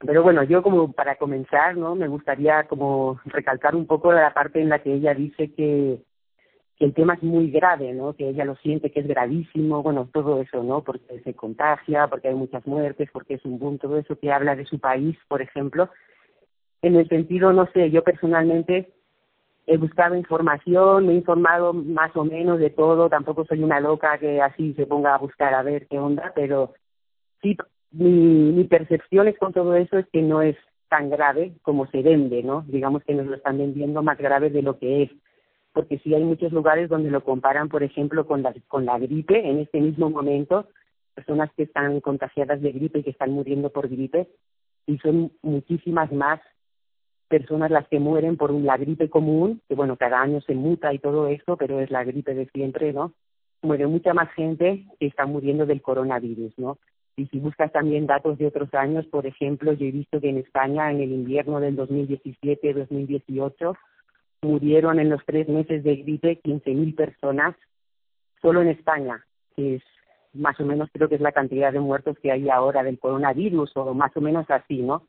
Pero 0.00 0.22
bueno, 0.22 0.42
yo 0.42 0.62
como 0.62 0.92
para 0.92 1.16
comenzar, 1.16 1.76
¿no? 1.76 1.94
Me 1.94 2.08
gustaría 2.08 2.64
como 2.64 3.20
recalcar 3.24 3.76
un 3.76 3.86
poco 3.86 4.12
la 4.12 4.34
parte 4.34 4.60
en 4.60 4.68
la 4.68 4.80
que 4.80 4.94
ella 4.94 5.14
dice 5.14 5.52
que 5.54 6.02
que 6.78 6.84
el 6.84 6.94
tema 6.94 7.14
es 7.14 7.22
muy 7.24 7.50
grave, 7.50 7.92
¿no? 7.92 8.14
Que 8.14 8.28
ella 8.28 8.44
lo 8.44 8.54
siente 8.56 8.92
que 8.92 9.00
es 9.00 9.06
gravísimo, 9.06 9.82
bueno, 9.82 10.08
todo 10.12 10.40
eso, 10.40 10.62
¿no? 10.62 10.82
Porque 10.84 11.20
se 11.24 11.34
contagia, 11.34 12.06
porque 12.06 12.28
hay 12.28 12.34
muchas 12.34 12.64
muertes, 12.66 13.10
porque 13.12 13.34
es 13.34 13.44
un 13.44 13.58
boom, 13.58 13.78
todo 13.78 13.98
eso 13.98 14.16
que 14.16 14.30
habla 14.30 14.54
de 14.54 14.64
su 14.64 14.78
país, 14.78 15.18
por 15.26 15.42
ejemplo. 15.42 15.90
En 16.82 16.96
el 16.96 17.08
sentido, 17.08 17.52
no 17.52 17.66
sé, 17.72 17.90
yo 17.90 18.02
personalmente 18.02 18.92
he 19.66 19.76
buscado 19.76 20.14
información, 20.14 21.06
me 21.06 21.12
he 21.12 21.16
informado 21.16 21.72
más 21.72 22.14
o 22.16 22.24
menos 22.24 22.58
de 22.58 22.70
todo, 22.70 23.08
tampoco 23.08 23.44
soy 23.44 23.62
una 23.62 23.80
loca 23.80 24.18
que 24.18 24.40
así 24.40 24.72
se 24.74 24.86
ponga 24.86 25.14
a 25.14 25.18
buscar 25.18 25.54
a 25.54 25.62
ver 25.62 25.86
qué 25.88 25.98
onda, 25.98 26.32
pero 26.34 26.74
sí, 27.42 27.56
mi, 27.90 28.52
mi 28.52 28.64
percepción 28.64 29.28
es 29.28 29.38
con 29.38 29.52
todo 29.52 29.74
eso 29.74 29.98
es 29.98 30.06
que 30.12 30.22
no 30.22 30.40
es 30.40 30.56
tan 30.88 31.10
grave 31.10 31.52
como 31.62 31.86
se 31.88 32.02
vende, 32.02 32.42
¿no? 32.42 32.64
Digamos 32.66 33.02
que 33.04 33.14
nos 33.14 33.26
lo 33.26 33.36
están 33.36 33.58
vendiendo 33.58 34.02
más 34.02 34.16
grave 34.16 34.50
de 34.50 34.62
lo 34.62 34.78
que 34.78 35.02
es 35.02 35.10
porque 35.78 35.98
sí 35.98 36.12
hay 36.12 36.24
muchos 36.24 36.52
lugares 36.52 36.88
donde 36.88 37.08
lo 37.08 37.22
comparan, 37.22 37.68
por 37.68 37.84
ejemplo, 37.84 38.26
con 38.26 38.42
la, 38.42 38.52
con 38.66 38.84
la 38.84 38.98
gripe 38.98 39.48
en 39.48 39.60
este 39.60 39.80
mismo 39.80 40.10
momento, 40.10 40.66
personas 41.14 41.52
que 41.56 41.62
están 41.62 42.00
contagiadas 42.00 42.60
de 42.60 42.72
gripe 42.72 42.98
y 42.98 43.02
que 43.04 43.10
están 43.10 43.30
muriendo 43.30 43.70
por 43.70 43.88
gripe, 43.88 44.28
y 44.86 44.98
son 44.98 45.30
muchísimas 45.40 46.10
más 46.10 46.40
personas 47.28 47.70
las 47.70 47.86
que 47.88 48.00
mueren 48.00 48.36
por 48.36 48.52
la 48.52 48.76
gripe 48.76 49.08
común, 49.08 49.60
que 49.68 49.74
bueno, 49.74 49.96
cada 49.96 50.20
año 50.20 50.40
se 50.40 50.54
muta 50.54 50.92
y 50.92 50.98
todo 50.98 51.28
esto, 51.28 51.56
pero 51.56 51.80
es 51.80 51.90
la 51.90 52.04
gripe 52.04 52.34
de 52.34 52.46
siempre, 52.46 52.92
¿no? 52.92 53.12
Muere 53.62 53.86
mucha 53.86 54.14
más 54.14 54.30
gente 54.32 54.84
que 54.98 55.06
está 55.06 55.26
muriendo 55.26 55.66
del 55.66 55.82
coronavirus, 55.82 56.58
¿no? 56.58 56.78
Y 57.16 57.26
si 57.26 57.40
buscas 57.40 57.72
también 57.72 58.06
datos 58.06 58.38
de 58.38 58.46
otros 58.46 58.72
años, 58.74 59.04
por 59.06 59.26
ejemplo, 59.26 59.72
yo 59.72 59.86
he 59.86 59.90
visto 59.90 60.20
que 60.20 60.30
en 60.30 60.38
España 60.38 60.90
en 60.90 61.00
el 61.00 61.10
invierno 61.10 61.58
del 61.58 61.76
2017-2018 61.76 63.76
murieron 64.42 65.00
en 65.00 65.10
los 65.10 65.20
tres 65.26 65.48
meses 65.48 65.82
de 65.82 65.96
gripe 65.96 66.40
15.000 66.42 66.94
personas 66.94 67.56
solo 68.40 68.62
en 68.62 68.68
España, 68.68 69.24
que 69.56 69.76
es 69.76 69.82
más 70.32 70.58
o 70.60 70.64
menos 70.64 70.88
creo 70.92 71.08
que 71.08 71.16
es 71.16 71.20
la 71.20 71.32
cantidad 71.32 71.72
de 71.72 71.80
muertos 71.80 72.16
que 72.22 72.30
hay 72.30 72.48
ahora 72.48 72.84
del 72.84 73.00
coronavirus 73.00 73.76
o 73.76 73.94
más 73.94 74.16
o 74.16 74.20
menos 74.20 74.48
así, 74.48 74.82
¿no? 74.82 75.08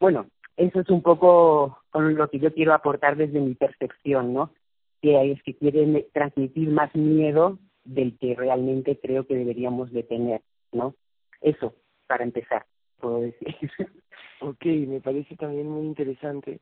Bueno, 0.00 0.26
eso 0.58 0.80
es 0.80 0.90
un 0.90 1.02
poco 1.02 1.78
con 1.90 2.14
lo 2.14 2.28
que 2.28 2.38
yo 2.38 2.52
quiero 2.52 2.74
aportar 2.74 3.16
desde 3.16 3.40
mi 3.40 3.54
percepción, 3.54 4.34
¿no? 4.34 4.52
Que 5.00 5.32
es 5.32 5.42
que 5.42 5.54
quieren 5.54 6.04
transmitir 6.12 6.68
más 6.68 6.94
miedo 6.94 7.58
del 7.84 8.18
que 8.18 8.34
realmente 8.34 8.98
creo 9.00 9.26
que 9.26 9.36
deberíamos 9.36 9.90
de 9.92 10.02
tener, 10.02 10.42
¿no? 10.72 10.94
Eso, 11.40 11.74
para 12.06 12.24
empezar, 12.24 12.66
puedo 13.00 13.20
decir. 13.20 13.56
Ok, 14.40 14.66
me 14.66 15.00
parece 15.00 15.34
también 15.34 15.68
muy 15.68 15.84
interesante. 15.84 16.60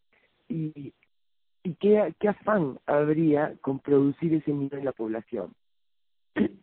Y 0.49 0.95
¿Y 1.67 1.75
qué, 1.81 2.15
qué 2.21 2.29
afán 2.29 2.79
habría 2.87 3.57
con 3.61 3.81
producir 3.81 4.33
ese 4.35 4.53
miedo 4.53 4.77
en 4.77 4.85
la 4.85 4.93
población? 4.93 5.53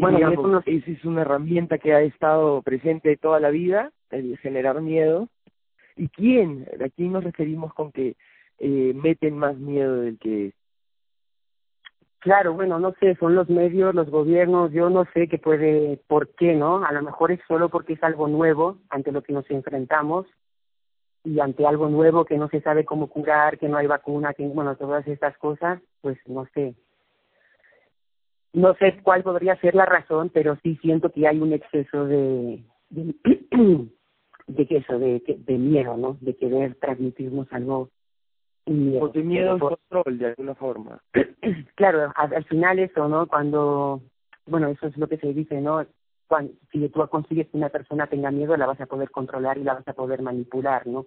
bueno, 0.00 0.62
esa 0.64 0.90
es 0.90 1.04
una 1.04 1.20
herramienta 1.20 1.76
que 1.76 1.92
ha 1.92 2.00
estado 2.00 2.62
presente 2.62 3.18
toda 3.18 3.40
la 3.40 3.50
vida, 3.50 3.92
el 4.10 4.38
generar 4.38 4.80
miedo. 4.80 5.28
¿Y 5.96 6.08
quién? 6.08 6.66
¿A 6.84 6.88
quién 6.88 7.12
nos 7.12 7.24
referimos 7.24 7.72
con 7.74 7.92
que 7.92 8.16
eh, 8.58 8.92
meten 8.94 9.36
más 9.38 9.56
miedo 9.56 10.00
del 10.00 10.18
que 10.18 10.46
es? 10.48 10.54
Claro, 12.18 12.54
bueno, 12.54 12.78
no 12.78 12.94
sé, 13.00 13.16
son 13.16 13.34
los 13.34 13.50
medios, 13.50 13.94
los 13.94 14.08
gobiernos, 14.08 14.72
yo 14.72 14.88
no 14.88 15.04
sé 15.12 15.28
qué 15.28 15.36
puede, 15.38 16.00
por 16.06 16.34
qué, 16.36 16.54
¿no? 16.54 16.82
A 16.82 16.90
lo 16.92 17.02
mejor 17.02 17.32
es 17.32 17.40
solo 17.46 17.68
porque 17.68 17.92
es 17.92 18.02
algo 18.02 18.28
nuevo 18.28 18.78
ante 18.88 19.12
lo 19.12 19.22
que 19.22 19.34
nos 19.34 19.48
enfrentamos 19.50 20.26
y 21.22 21.38
ante 21.40 21.66
algo 21.66 21.90
nuevo 21.90 22.24
que 22.24 22.38
no 22.38 22.48
se 22.48 22.62
sabe 22.62 22.86
cómo 22.86 23.08
curar, 23.08 23.58
que 23.58 23.68
no 23.68 23.76
hay 23.76 23.86
vacuna, 23.86 24.32
que 24.32 24.46
bueno, 24.46 24.74
todas 24.76 25.06
estas 25.06 25.36
cosas, 25.36 25.82
pues 26.00 26.16
no 26.26 26.46
sé. 26.54 26.74
No 28.54 28.74
sé 28.76 28.98
cuál 29.02 29.22
podría 29.22 29.56
ser 29.56 29.74
la 29.74 29.84
razón, 29.84 30.30
pero 30.32 30.56
sí 30.62 30.78
siento 30.80 31.10
que 31.10 31.28
hay 31.28 31.38
un 31.40 31.52
exceso 31.52 32.06
de 32.06 32.64
de, 32.94 33.14
de 34.46 34.66
eso, 34.70 34.98
de, 34.98 35.22
de 35.26 35.58
miedo, 35.58 35.96
¿no? 35.96 36.16
De 36.20 36.36
querer 36.36 36.74
transmitirnos 36.76 37.52
algo 37.52 37.90
miedo. 38.66 39.08
de 39.08 39.22
miedo 39.22 39.58
control, 39.58 40.18
de 40.18 40.26
alguna 40.26 40.54
forma. 40.54 41.02
claro, 41.74 42.12
al, 42.14 42.44
final 42.44 42.78
eso, 42.78 43.08
¿no? 43.08 43.26
Cuando, 43.26 44.02
bueno, 44.46 44.68
eso 44.68 44.86
es 44.86 44.96
lo 44.96 45.08
que 45.08 45.18
se 45.18 45.32
dice, 45.32 45.60
¿no? 45.60 45.84
cuando, 46.26 46.52
si 46.72 46.88
tú 46.88 47.06
consigues 47.08 47.48
que 47.48 47.56
una 47.56 47.68
persona 47.68 48.06
tenga 48.06 48.30
miedo, 48.30 48.56
la 48.56 48.66
vas 48.66 48.80
a 48.80 48.86
poder 48.86 49.10
controlar 49.10 49.58
y 49.58 49.64
la 49.64 49.74
vas 49.74 49.86
a 49.88 49.92
poder 49.92 50.22
manipular, 50.22 50.86
¿no? 50.86 51.06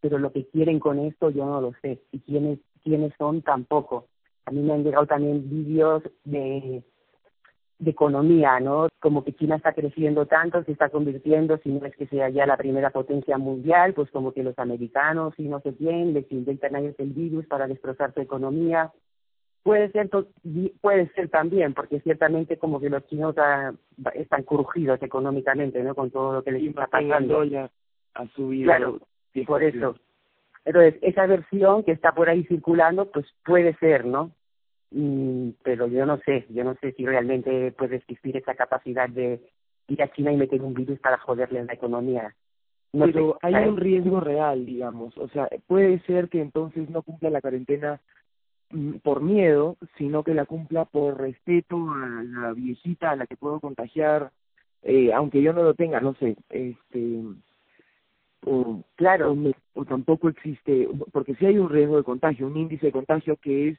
Pero 0.00 0.18
lo 0.18 0.32
que 0.32 0.46
quieren 0.48 0.78
con 0.80 0.98
esto 0.98 1.30
yo 1.30 1.44
no 1.46 1.60
lo 1.60 1.72
sé. 1.82 2.00
Y 2.12 2.20
quiénes, 2.20 2.58
quiénes 2.82 3.12
son 3.18 3.42
tampoco. 3.42 4.06
A 4.46 4.50
mí 4.50 4.60
me 4.60 4.74
han 4.74 4.84
llegado 4.84 5.06
también 5.06 5.48
vídeos 5.48 6.02
de, 6.24 6.84
de 7.78 7.90
economía, 7.90 8.60
¿no? 8.60 8.88
Como 9.00 9.24
que 9.24 9.34
China 9.34 9.56
está 9.56 9.72
creciendo 9.72 10.26
tanto, 10.26 10.62
se 10.64 10.72
está 10.72 10.88
convirtiendo, 10.88 11.58
si 11.58 11.70
no 11.70 11.84
es 11.84 11.94
que 11.96 12.06
sea 12.06 12.28
ya 12.28 12.46
la 12.46 12.56
primera 12.56 12.90
potencia 12.90 13.36
mundial, 13.36 13.94
pues 13.94 14.10
como 14.10 14.32
que 14.32 14.42
los 14.42 14.58
americanos 14.58 15.34
y 15.38 15.48
no 15.48 15.60
sé 15.60 15.74
quién 15.74 16.14
les 16.14 16.30
inventan 16.30 16.76
ellos 16.76 16.94
el 16.98 17.10
virus 17.10 17.46
para 17.46 17.66
destrozar 17.66 18.14
su 18.14 18.20
economía 18.20 18.92
Puede 19.64 19.90
ser, 19.92 20.10
puede 20.82 21.08
ser 21.14 21.30
también, 21.30 21.72
porque 21.72 21.98
ciertamente 22.00 22.58
como 22.58 22.78
que 22.80 22.90
los 22.90 23.02
chinos 23.06 23.34
están 24.12 24.42
crujidos 24.42 25.02
económicamente, 25.02 25.82
¿no? 25.82 25.94
Con 25.94 26.10
todo 26.10 26.34
lo 26.34 26.42
que 26.44 26.52
les 26.52 26.64
está 26.64 26.86
pasando. 26.86 27.44
Ya 27.44 27.70
ha 28.12 28.26
subido. 28.36 28.66
Claro, 28.66 29.00
por 29.46 29.62
eso. 29.62 29.96
Entonces, 30.66 30.96
esa 31.00 31.24
versión 31.24 31.82
que 31.82 31.92
está 31.92 32.12
por 32.12 32.28
ahí 32.28 32.44
circulando, 32.44 33.10
pues 33.10 33.24
puede 33.42 33.74
ser, 33.76 34.04
¿no? 34.04 34.32
Mm, 34.94 35.50
pero 35.62 35.86
yo 35.88 36.06
no 36.06 36.18
sé, 36.18 36.46
yo 36.50 36.64
no 36.64 36.74
sé 36.80 36.92
si 36.92 37.04
realmente 37.04 37.72
puede 37.72 37.96
existir 37.96 38.36
esa 38.36 38.54
capacidad 38.54 39.08
de 39.08 39.40
ir 39.88 40.02
a 40.02 40.12
China 40.12 40.32
y 40.32 40.36
meter 40.36 40.62
un 40.62 40.74
virus 40.74 40.98
para 41.00 41.18
joderle 41.18 41.64
la 41.64 41.72
economía. 41.74 42.34
No 42.92 43.06
pero 43.06 43.38
hay 43.42 43.54
un 43.54 43.76
riesgo 43.76 44.20
real, 44.20 44.64
digamos. 44.64 45.18
O 45.18 45.28
sea, 45.28 45.48
puede 45.66 45.98
ser 46.00 46.28
que 46.28 46.40
entonces 46.40 46.88
no 46.90 47.02
cumpla 47.02 47.28
la 47.28 47.40
cuarentena 47.40 48.00
Mm, 48.74 48.96
por 48.98 49.22
miedo, 49.22 49.76
sino 49.98 50.24
que 50.24 50.34
la 50.34 50.46
cumpla 50.46 50.84
por 50.84 51.18
respeto 51.20 51.76
a 51.90 52.22
la 52.24 52.52
viejita 52.52 53.12
a 53.12 53.16
la 53.16 53.26
que 53.26 53.36
puedo 53.36 53.60
contagiar, 53.60 54.32
eh, 54.82 55.12
aunque 55.12 55.42
yo 55.42 55.52
no 55.52 55.62
lo 55.62 55.74
tenga, 55.74 56.00
no 56.00 56.14
sé, 56.14 56.36
este, 56.50 57.20
o, 58.44 58.82
claro, 58.96 59.36
o, 59.74 59.84
tampoco 59.84 60.28
existe, 60.28 60.88
porque 61.12 61.34
si 61.36 61.46
hay 61.46 61.58
un 61.58 61.70
riesgo 61.70 61.96
de 61.98 62.04
contagio, 62.04 62.46
un 62.48 62.56
índice 62.56 62.86
de 62.86 62.92
contagio 62.92 63.36
que 63.36 63.68
es 63.70 63.78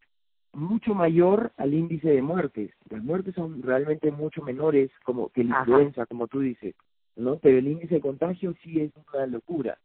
mucho 0.56 0.96
mayor 0.96 1.52
al 1.58 1.74
índice 1.74 2.10
de 2.10 2.22
muertes. 2.22 2.72
Las 2.90 3.04
muertes 3.04 3.36
son 3.36 3.62
realmente 3.62 4.12
mucho 4.12 4.42
menores 4.42 4.90
como 5.04 5.30
que 5.30 5.44
la 5.44 5.60
influenza, 5.60 6.06
como 6.06 6.28
tú 6.28 6.40
dices, 6.40 6.76
¿no? 7.16 7.38
Pero 7.38 7.58
el 7.58 7.68
índice 7.68 7.96
de 7.96 8.02
contagio 8.02 8.56
sí 8.64 8.80
es 8.80 8.92
una 9.14 9.28
locura. 9.28 9.78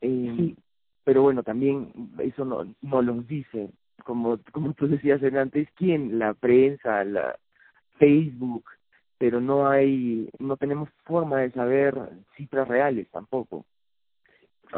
Eh, 0.00 0.34
sí. 0.36 0.56
Pero 1.04 1.22
bueno, 1.22 1.42
también 1.42 1.92
eso 2.18 2.44
no, 2.44 2.74
no 2.82 3.02
los 3.02 3.26
dice 3.26 3.70
como, 4.04 4.38
como 4.52 4.72
tú 4.74 4.88
decías 4.88 5.22
antes, 5.22 5.68
¿quién? 5.76 6.18
La 6.18 6.34
prensa, 6.34 7.04
la 7.04 7.38
Facebook, 7.98 8.64
pero 9.18 9.40
no 9.40 9.68
hay, 9.68 10.30
no 10.38 10.56
tenemos 10.56 10.88
forma 11.04 11.40
de 11.40 11.50
saber 11.52 11.94
cifras 12.36 12.66
reales 12.68 13.08
tampoco. 13.10 13.64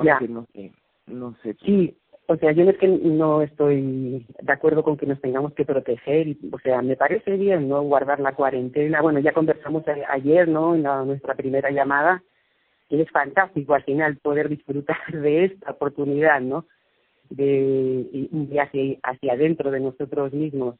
Ya. 0.02 0.18
No 0.20 0.46
sé, 0.52 0.72
no 1.06 1.36
sé. 1.42 1.56
Sí, 1.64 1.96
o 2.32 2.36
sea, 2.36 2.52
yo 2.52 2.64
es 2.64 2.76
que 2.78 2.88
no 2.88 3.42
estoy 3.42 4.26
de 4.40 4.52
acuerdo 4.52 4.82
con 4.82 4.96
que 4.96 5.06
nos 5.06 5.20
tengamos 5.20 5.52
que 5.54 5.64
proteger, 5.64 6.28
y, 6.28 6.38
o 6.52 6.58
sea, 6.58 6.82
me 6.82 6.96
parece 6.96 7.36
bien, 7.36 7.68
¿no? 7.68 7.82
Guardar 7.82 8.20
la 8.20 8.34
cuarentena. 8.34 9.00
Bueno, 9.00 9.20
ya 9.20 9.32
conversamos 9.32 9.84
ayer, 10.08 10.48
¿no? 10.48 10.74
En 10.74 10.82
nuestra 10.82 11.34
primera 11.34 11.70
llamada, 11.70 12.22
y 12.88 13.00
es 13.00 13.10
fantástico 13.10 13.74
al 13.74 13.84
final 13.84 14.16
poder 14.16 14.48
disfrutar 14.48 14.98
de 15.12 15.44
esta 15.44 15.70
oportunidad, 15.70 16.40
¿no? 16.40 16.66
de, 17.36 18.28
de 18.30 18.60
hacia, 18.60 18.98
hacia 19.02 19.32
adentro 19.32 19.70
de 19.70 19.80
nosotros 19.80 20.32
mismos. 20.32 20.76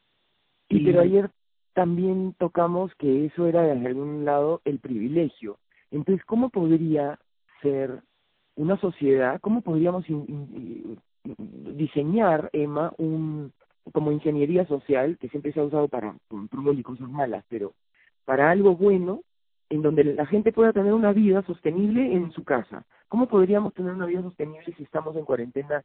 Y, 0.69 0.85
pero 0.85 1.01
ayer 1.01 1.31
también 1.75 2.35
tocamos 2.39 2.95
que 2.97 3.27
eso 3.27 3.47
era 3.47 3.63
de 3.63 3.73
algún 3.73 4.25
lado 4.25 4.61
el 4.65 4.79
privilegio. 4.79 5.59
Entonces, 5.91 6.25
¿cómo 6.25 6.51
podría 6.51 7.19
ser 7.63 8.03
una 8.57 8.77
sociedad, 8.79 9.41
cómo 9.41 9.63
podríamos 9.63 10.05
diseñar, 11.25 12.51
Emma, 12.53 12.93
un 12.99 13.53
como 13.93 14.13
ingeniería 14.13 14.65
social, 14.67 15.19
que 15.19 15.29
siempre 15.29 15.53
se 15.53 15.61
ha 15.61 15.65
usado 15.65 15.89
para 15.89 16.15
pruebas 16.51 16.79
y 16.79 16.83
cosas 16.83 17.11
malas, 17.11 17.45
pero 17.49 17.75
para 18.25 18.51
algo 18.51 18.77
bueno, 18.77 19.23
en 19.71 19.83
donde 19.83 20.05
la 20.05 20.27
gente 20.27 20.53
pueda 20.53 20.73
tener 20.73 20.93
una 20.93 21.13
vida 21.13 21.43
sostenible 21.43 22.15
en 22.15 22.31
su 22.33 22.45
casa. 22.45 22.85
¿Cómo 23.09 23.27
podríamos 23.27 23.75
tener 23.75 23.93
una 23.93 24.07
vida 24.07 24.23
sostenible 24.23 24.73
si 24.77 24.85
estamos 24.85 25.17
en 25.17 25.25
cuarentena 25.25 25.83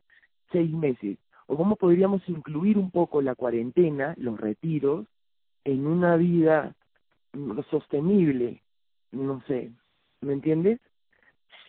seis 0.52 0.72
meses? 0.72 1.18
¿O 1.48 1.56
cómo 1.56 1.76
podríamos 1.76 2.22
incluir 2.28 2.78
un 2.78 2.92
poco 2.92 3.22
la 3.22 3.36
cuarentena, 3.36 4.14
los 4.18 4.40
retiros, 4.40 5.08
en 5.64 5.88
una 5.88 6.18
vida 6.18 6.76
sostenible? 7.70 8.62
No 9.12 9.42
sé, 9.48 9.72
¿me 10.22 10.34
entiendes? 10.34 10.80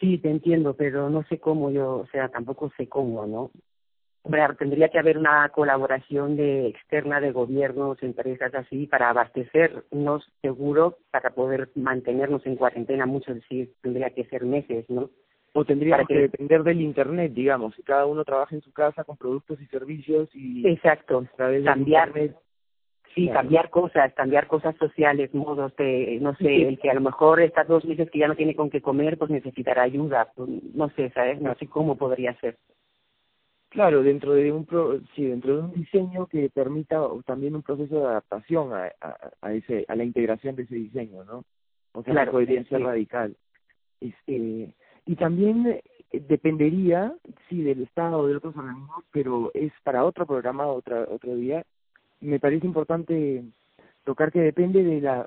Sí, 0.01 0.19
te 0.19 0.31
entiendo, 0.31 0.75
pero 0.75 1.11
no 1.11 1.25
sé 1.25 1.39
cómo 1.39 1.71
yo, 1.71 1.97
o 1.97 2.07
sea, 2.09 2.29
tampoco 2.29 2.71
sé 2.77 2.89
cómo, 2.89 3.27
¿no? 3.27 3.51
tendría 4.59 4.89
que 4.89 4.99
haber 4.99 5.17
una 5.17 5.49
colaboración 5.49 6.37
de 6.37 6.69
externa 6.69 7.21
de 7.21 7.33
gobiernos, 7.33 8.03
empresas 8.03 8.55
así, 8.55 8.87
para 8.87 9.11
abastecernos 9.11 10.23
seguro, 10.43 10.99
para 11.11 11.31
poder 11.31 11.71
mantenernos 11.75 12.45
en 12.47 12.57
cuarentena. 12.57 13.07
Muchos 13.07 13.39
sí 13.49 13.73
tendría 13.81 14.11
que 14.11 14.25
ser 14.25 14.45
meses, 14.45 14.85
¿no? 14.91 15.11
O 15.55 15.65
tendría 15.65 16.05
que... 16.05 16.15
depender 16.15 16.63
del 16.63 16.83
Internet, 16.83 17.33
digamos, 17.33 17.75
si 17.75 17.83
cada 17.83 18.05
uno 18.07 18.25
trabaja 18.25 18.55
en 18.55 18.61
su 18.61 18.73
casa 18.73 19.05
con 19.05 19.17
productos 19.17 19.61
y 19.61 19.67
servicios 19.67 20.29
y... 20.35 20.67
Exacto, 20.69 21.27
cambiar, 21.37 22.13
sí, 23.19 23.29
cambiar 23.29 23.71
cosas, 23.71 24.13
cambiar 24.15 24.47
cosas 24.47 24.77
sociales, 24.77 25.35
modos 25.35 25.75
de, 25.77 26.19
no 26.21 26.35
sé, 26.37 26.69
el 26.69 26.79
que 26.79 26.91
a 26.91 26.95
lo 26.95 27.01
mejor 27.01 27.41
estas 27.41 27.67
dos 27.67 27.85
meses 27.85 28.11
que 28.11 28.19
ya 28.19 28.29
no 28.29 28.37
tiene 28.37 28.55
con 28.55 28.71
qué 28.71 28.81
comer, 28.81 29.19
pues 29.19 29.31
necesitará 29.31 29.83
ayuda, 29.83 30.33
pues, 30.35 30.49
no 30.75 30.89
sé, 30.91 31.11
¿sabes? 31.11 31.41
No 31.41 31.55
sé 31.57 31.67
cómo 31.67 31.97
podría 31.97 32.39
ser. 32.41 32.57
Claro, 33.71 34.03
dentro 34.03 34.33
de 34.33 34.51
un 34.51 34.65
pro, 34.65 34.99
sí, 35.15 35.25
dentro 35.27 35.57
de 35.57 35.63
un 35.63 35.73
diseño 35.73 36.27
que 36.27 36.49
permita 36.49 37.03
también 37.27 37.55
un 37.55 37.63
proceso 37.63 38.01
de 38.01 38.07
adaptación 38.07 38.73
a, 38.73 38.91
a, 39.01 39.17
a 39.43 39.53
ese 39.53 39.85
a 39.89 39.95
la 39.95 40.05
integración 40.05 40.57
de 40.57 40.63
ese 40.63 40.77
diseño, 40.77 41.25
¿no? 41.25 41.45
O 41.93 42.03
sea, 42.03 42.15
claro, 42.15 42.33
podría 42.33 42.65
ser 42.65 42.81
radical. 42.81 43.37
Este, 44.01 44.75
y 45.05 45.17
también 45.17 45.67
eh, 45.67 45.83
dependería, 46.13 47.15
sí, 47.49 47.63
del 47.63 47.83
Estado 47.83 48.19
o 48.19 48.27
de 48.27 48.37
otros 48.37 48.57
organismos, 48.57 49.05
pero 49.11 49.51
es 49.53 49.73
para 49.83 50.05
otro 50.05 50.27
programa, 50.27 50.67
otra, 50.67 51.07
otro 51.11 51.35
día. 51.35 51.65
Me 52.21 52.41
parece 52.41 52.67
importante 52.67 53.45
tocar 54.05 54.33
que 54.33 54.41
depende 54.41 54.83
de 54.83 55.01
la 55.01 55.27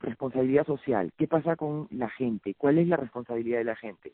responsabilidad 0.00 0.66
social. 0.66 1.12
¿Qué 1.16 1.26
pasa 1.26 1.56
con 1.56 1.86
la 1.90 2.08
gente? 2.08 2.54
¿Cuál 2.54 2.78
es 2.78 2.88
la 2.88 2.96
responsabilidad 2.96 3.58
de 3.58 3.64
la 3.64 3.76
gente? 3.76 4.12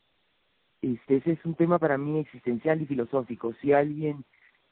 Este, 0.83 1.17
ese 1.17 1.33
es 1.33 1.45
un 1.45 1.55
tema 1.55 1.79
para 1.79 1.99
mí 1.99 2.19
existencial 2.19 2.83
y 2.83 2.87
filosófico. 2.87 3.55
Si 3.61 3.73
alguien 3.73 4.25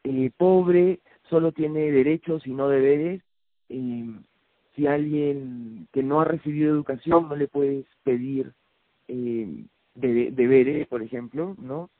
eh, 0.02 0.30
pobre 0.36 1.00
solo 1.30 1.52
tiene 1.52 1.90
derechos 1.90 2.46
y 2.46 2.52
no 2.52 2.68
deberes, 2.68 3.22
eh, 3.68 4.04
si 4.74 4.86
alguien 4.86 5.88
que 5.92 6.02
no 6.02 6.20
ha 6.20 6.24
recibido 6.24 6.72
educación 6.72 7.28
no 7.28 7.36
le 7.36 7.48
puedes 7.48 7.86
pedir 8.02 8.52
eh, 9.08 9.64
de, 9.94 10.30
deberes, 10.32 10.86
por 10.88 11.02
ejemplo, 11.02 11.54
¿no? 11.58 11.90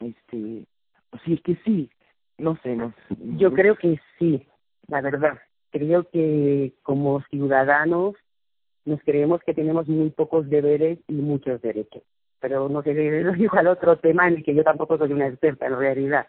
Este, 0.00 0.66
si 1.24 1.32
es 1.32 1.40
que 1.42 1.56
sí, 1.64 1.90
no 2.38 2.56
sé, 2.62 2.76
no 2.76 2.92
Yo 3.36 3.52
creo 3.52 3.76
que 3.76 3.98
sí, 4.18 4.46
la 4.88 5.00
verdad. 5.00 5.38
Creo 5.70 6.08
que 6.10 6.72
como 6.82 7.22
ciudadanos 7.30 8.14
nos 8.84 9.00
creemos 9.02 9.42
que 9.42 9.54
tenemos 9.54 9.88
muy 9.88 10.10
pocos 10.10 10.48
deberes 10.48 10.98
y 11.08 11.14
muchos 11.14 11.60
derechos 11.62 12.02
pero 12.44 12.68
no 12.68 12.82
sé, 12.82 12.90
es 12.90 13.38
igual 13.40 13.68
otro 13.68 13.96
tema 13.96 14.28
en 14.28 14.34
el 14.34 14.44
que 14.44 14.54
yo 14.54 14.62
tampoco 14.62 14.98
soy 14.98 15.14
una 15.14 15.28
experta 15.28 15.64
en 15.64 15.78
realidad. 15.78 16.26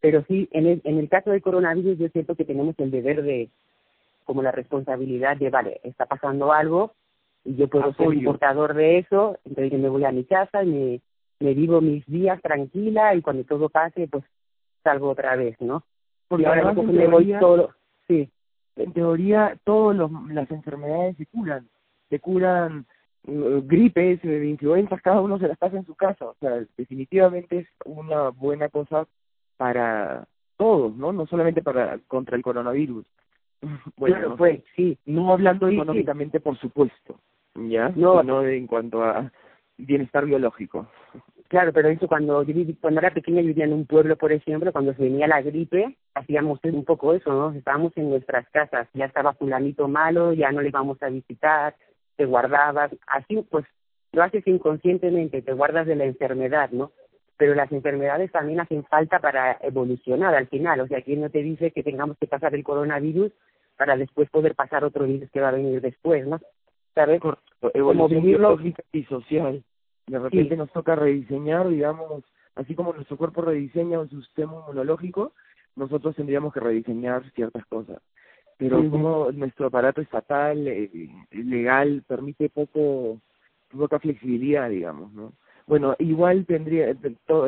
Pero 0.00 0.24
sí, 0.26 0.48
en 0.52 0.66
el, 0.66 0.80
en 0.84 0.96
el 0.96 1.10
caso 1.10 1.32
del 1.32 1.42
coronavirus 1.42 1.98
yo 1.98 2.08
siento 2.08 2.34
que 2.34 2.46
tenemos 2.46 2.74
el 2.78 2.90
deber 2.90 3.22
de, 3.22 3.50
como 4.24 4.40
la 4.40 4.52
responsabilidad 4.52 5.36
de, 5.36 5.50
vale, 5.50 5.82
está 5.82 6.06
pasando 6.06 6.50
algo 6.50 6.94
y 7.44 7.56
yo 7.56 7.68
puedo 7.68 7.92
ser 7.92 8.08
un 8.08 8.24
portador 8.24 8.72
de 8.72 9.00
eso, 9.00 9.36
entonces 9.44 9.70
yo 9.70 9.78
me 9.78 9.90
voy 9.90 10.06
a 10.06 10.12
mi 10.12 10.24
casa 10.24 10.64
y 10.64 10.66
me, 10.66 11.00
me 11.40 11.52
vivo 11.52 11.82
mis 11.82 12.06
días 12.06 12.40
tranquila 12.40 13.14
y 13.14 13.20
cuando 13.20 13.44
todo 13.44 13.68
pase, 13.68 14.08
pues 14.08 14.24
salgo 14.82 15.10
otra 15.10 15.36
vez, 15.36 15.60
¿no? 15.60 15.84
Porque 16.28 16.46
ahora 16.46 16.72
me 16.72 17.06
voy 17.08 17.34
todo, 17.38 17.70
sí. 18.08 18.30
En 18.76 18.92
teoría, 18.92 19.56
todas 19.64 20.10
las 20.28 20.50
enfermedades 20.50 21.16
se 21.16 21.26
curan, 21.26 21.68
se 22.08 22.18
curan 22.18 22.86
gripes, 23.26 24.22
influencias, 24.24 25.00
cada 25.00 25.20
uno 25.20 25.38
se 25.38 25.48
las 25.48 25.58
pasa 25.58 25.76
en 25.76 25.86
su 25.86 25.94
casa. 25.94 26.26
O 26.26 26.36
sea, 26.40 26.64
definitivamente 26.76 27.58
es 27.58 27.68
una 27.84 28.30
buena 28.30 28.68
cosa 28.68 29.06
para 29.56 30.26
todos, 30.56 30.94
¿no? 30.96 31.12
No 31.12 31.26
solamente 31.26 31.62
para 31.62 31.98
contra 32.06 32.36
el 32.36 32.42
coronavirus. 32.42 33.06
Bueno, 33.96 34.36
pues, 34.36 34.62
sí. 34.76 34.98
No 35.06 35.32
hablando 35.32 35.68
económicamente, 35.68 36.38
por 36.38 36.58
supuesto, 36.58 37.18
¿ya? 37.54 37.90
No, 37.96 38.22
no 38.22 38.44
en 38.44 38.66
cuanto 38.66 39.02
a 39.02 39.30
bienestar 39.78 40.26
biológico. 40.26 40.86
Claro, 41.48 41.72
pero 41.72 41.88
eso 41.88 42.08
cuando 42.08 42.42
yo 42.42 42.54
cuando 42.80 43.00
era 43.00 43.12
pequeña 43.12 43.42
vivía 43.42 43.64
en 43.64 43.74
un 43.74 43.86
pueblo, 43.86 44.16
por 44.16 44.32
ejemplo, 44.32 44.72
cuando 44.72 44.94
se 44.94 45.02
venía 45.02 45.26
la 45.26 45.42
gripe, 45.42 45.96
hacíamos 46.14 46.58
un 46.64 46.84
poco 46.84 47.12
eso, 47.12 47.30
¿no? 47.32 47.52
Estábamos 47.52 47.92
en 47.96 48.10
nuestras 48.10 48.48
casas, 48.48 48.88
ya 48.94 49.04
estaba 49.04 49.34
fulanito 49.34 49.86
malo, 49.86 50.32
ya 50.32 50.50
no 50.50 50.62
le 50.62 50.70
vamos 50.70 51.02
a 51.02 51.08
visitar, 51.10 51.76
te 52.16 52.24
guardabas, 52.24 52.90
así 53.06 53.44
pues 53.50 53.64
lo 54.12 54.22
haces 54.22 54.46
inconscientemente, 54.46 55.42
te 55.42 55.52
guardas 55.52 55.86
de 55.86 55.96
la 55.96 56.04
enfermedad, 56.04 56.70
¿no? 56.70 56.92
Pero 57.36 57.54
las 57.54 57.70
enfermedades 57.72 58.32
también 58.32 58.60
hacen 58.60 58.84
falta 58.84 59.18
para 59.18 59.58
evolucionar 59.60 60.34
al 60.34 60.46
final, 60.48 60.80
o 60.80 60.86
sea, 60.86 61.02
¿quién 61.02 61.20
no 61.20 61.30
te 61.30 61.42
dice 61.42 61.72
que 61.72 61.82
tengamos 61.82 62.16
que 62.18 62.26
pasar 62.26 62.54
el 62.54 62.64
coronavirus 62.64 63.32
para 63.76 63.96
después 63.96 64.30
poder 64.30 64.54
pasar 64.54 64.84
otro 64.84 65.04
virus 65.04 65.30
que 65.30 65.40
va 65.40 65.48
a 65.48 65.52
venir 65.52 65.80
después, 65.80 66.26
¿no? 66.26 66.40
¿Sabes? 66.94 67.20
Como 67.20 68.08
vivirlo 68.08 68.56
y 68.92 69.04
social. 69.04 69.62
De 70.06 70.18
repente 70.18 70.56
nos 70.56 70.70
toca 70.72 70.94
rediseñar, 70.94 71.68
digamos, 71.68 72.24
así 72.54 72.74
como 72.74 72.92
nuestro 72.92 73.16
cuerpo 73.16 73.42
rediseña 73.42 74.06
su 74.08 74.22
sistema 74.22 74.54
inmunológico, 74.60 75.32
nosotros 75.76 76.14
tendríamos 76.14 76.52
que 76.52 76.60
rediseñar 76.60 77.28
ciertas 77.32 77.64
cosas 77.66 78.00
pero 78.56 78.88
como 78.90 79.30
nuestro 79.32 79.66
aparato 79.66 80.00
estatal, 80.00 80.66
eh, 80.66 80.90
legal, 81.32 82.02
permite 82.06 82.48
poco, 82.48 83.20
poca 83.68 83.98
flexibilidad, 83.98 84.70
digamos, 84.70 85.12
¿no? 85.12 85.32
Bueno, 85.66 85.96
igual 85.98 86.44
tendría, 86.46 86.94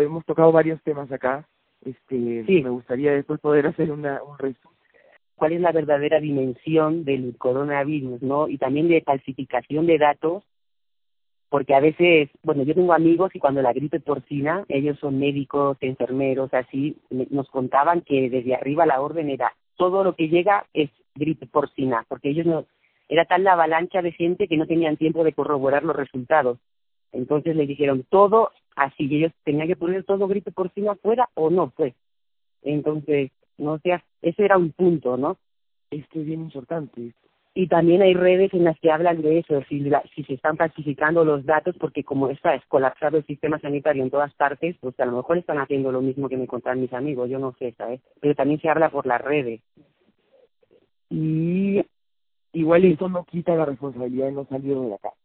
hemos 0.01 0.25
tocado 0.25 0.51
varios 0.51 0.83
temas 0.83 1.11
acá, 1.13 1.47
este, 1.85 2.45
sí. 2.47 2.63
me 2.63 2.71
gustaría 2.71 3.13
después 3.13 3.41
poder 3.41 3.67
hacer 3.67 3.93
una, 3.93 4.23
un 4.23 4.39
resumen. 4.39 4.77
¿Cuál 5.37 5.53
es 5.53 5.61
la 5.61 5.71
verdadera 5.71 6.19
dimensión 6.19 7.05
del 7.05 7.37
coronavirus, 7.37 8.23
no? 8.23 8.49
Y 8.49 8.57
también 8.57 8.89
de 8.89 9.03
falsificación 9.03 9.87
de 9.87 9.99
datos, 9.99 10.43
porque 11.49 11.75
a 11.75 11.81
veces, 11.81 12.29
bueno, 12.43 12.65
yo 12.65 12.75
tengo 12.75 12.93
amigos 12.93 13.31
y 13.35 13.39
cuando 13.39 13.63
la 13.63 13.73
gripe 13.73 14.01
porcina, 14.01 14.65
ellos 14.69 14.99
son 14.99 15.19
médicos, 15.19 15.77
enfermeros, 15.81 16.53
así, 16.53 16.97
nos 17.11 17.49
contaban 17.51 18.01
que 18.03 18.29
desde 18.29 18.55
arriba 18.55 18.87
la 18.87 19.01
orden 19.01 19.31
era 19.31 19.53
todo 19.77 20.03
lo 20.03 20.17
que 20.17 20.29
llega 20.29 20.67
es 20.75 20.91
gripe 21.15 21.47
porcina, 21.47 22.05
porque 22.09 22.31
ellos 22.31 22.47
no, 22.47 22.67
era 23.09 23.25
tal 23.25 23.45
la 23.45 23.53
avalancha 23.53 24.03
de 24.03 24.13
gente 24.13 24.49
que 24.49 24.57
no 24.57 24.67
tenían 24.67 24.97
tiempo 24.97 25.23
de 25.25 25.33
corroborar 25.33 25.85
los 25.85 25.97
resultados. 25.97 26.59
Entonces 27.13 27.55
le 27.57 27.67
dijeron 27.67 28.05
todo 28.09 28.51
así, 28.75 29.07
y 29.07 29.17
ellos 29.17 29.33
tenían 29.45 29.69
que 29.69 29.77
poner 29.77 30.05
todo 30.05 30.29
gripe 30.29 30.53
porcina 30.53 30.95
fuera 30.97 31.29
o 31.35 31.51
no, 31.51 31.71
pues. 31.71 31.95
Entonces, 32.63 33.31
no 33.59 33.79
sé, 33.79 34.03
ese 34.23 34.45
era 34.45 34.59
un 34.59 34.73
punto, 34.73 35.17
¿no? 35.17 35.39
Esto 35.91 36.21
es 36.21 36.27
bien 36.27 36.43
importante. 36.43 37.13
Y 37.57 37.69
también 37.69 38.03
hay 38.03 38.13
redes 38.13 38.53
en 38.53 38.65
las 38.65 38.79
que 38.81 38.91
hablan 38.93 39.23
de 39.23 39.39
eso, 39.39 39.63
si, 39.67 39.83
si 40.15 40.25
se 40.25 40.35
están 40.35 40.59
falsificando 40.59 41.25
los 41.25 41.47
datos, 41.47 41.75
porque 41.81 42.05
como 42.05 42.29
está 42.29 42.55
es 42.55 42.63
colapsado 42.67 43.17
el 43.17 43.25
sistema 43.25 43.59
sanitario 43.59 44.03
en 44.03 44.11
todas 44.11 44.35
partes, 44.35 44.77
pues 44.79 45.01
a 45.01 45.07
lo 45.07 45.17
mejor 45.17 45.39
están 45.39 45.57
haciendo 45.57 45.91
lo 45.91 46.03
mismo 46.03 46.29
que 46.29 46.37
me 46.37 46.47
contaron 46.47 46.83
mis 46.83 46.93
amigos, 46.93 47.31
yo 47.31 47.39
no 47.39 47.55
sé, 47.59 47.73
¿sabes? 47.79 48.03
Pero 48.21 48.35
también 48.35 48.61
se 48.61 48.69
habla 48.69 48.91
por 48.91 49.07
las 49.07 49.23
redes. 49.23 49.63
Y 51.09 51.83
igual 52.53 52.85
eso 52.85 53.09
no 53.09 53.25
quita 53.25 53.57
la 53.57 53.65
responsabilidad 53.65 54.27
de 54.27 54.33
no 54.33 54.45
salir 54.45 54.79
de 54.79 54.89
la 54.91 54.99
casa. 54.99 55.17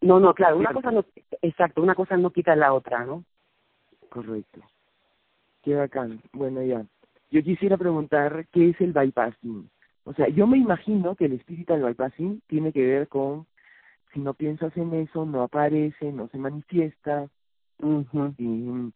No, 0.00 0.20
no, 0.20 0.32
claro, 0.32 0.56
una 0.56 0.72
cosa 0.72 0.90
no, 0.90 1.04
exacto, 1.42 1.82
una 1.82 1.94
cosa 1.94 2.16
no 2.16 2.30
quita 2.30 2.56
la 2.56 2.72
otra, 2.72 3.04
¿no? 3.04 3.24
Correcto. 4.08 4.62
Qué 5.62 5.74
bacán. 5.74 6.22
Bueno, 6.32 6.62
ya. 6.62 6.86
Yo 7.30 7.42
quisiera 7.42 7.76
preguntar, 7.76 8.46
¿qué 8.52 8.70
es 8.70 8.80
el 8.80 8.94
bypassing? 8.94 9.68
O 10.08 10.14
sea, 10.14 10.26
yo 10.28 10.46
me 10.46 10.56
imagino 10.56 11.14
que 11.16 11.26
el 11.26 11.34
espíritu 11.34 11.74
del 11.74 11.82
bypassing 11.82 12.40
tiene 12.46 12.72
que 12.72 12.82
ver 12.82 13.08
con 13.08 13.44
si 14.14 14.20
no 14.20 14.32
piensas 14.32 14.74
en 14.78 14.94
eso, 14.94 15.26
no 15.26 15.42
aparece, 15.42 16.10
no 16.12 16.28
se 16.28 16.38
manifiesta, 16.38 17.28
y, 18.38 18.90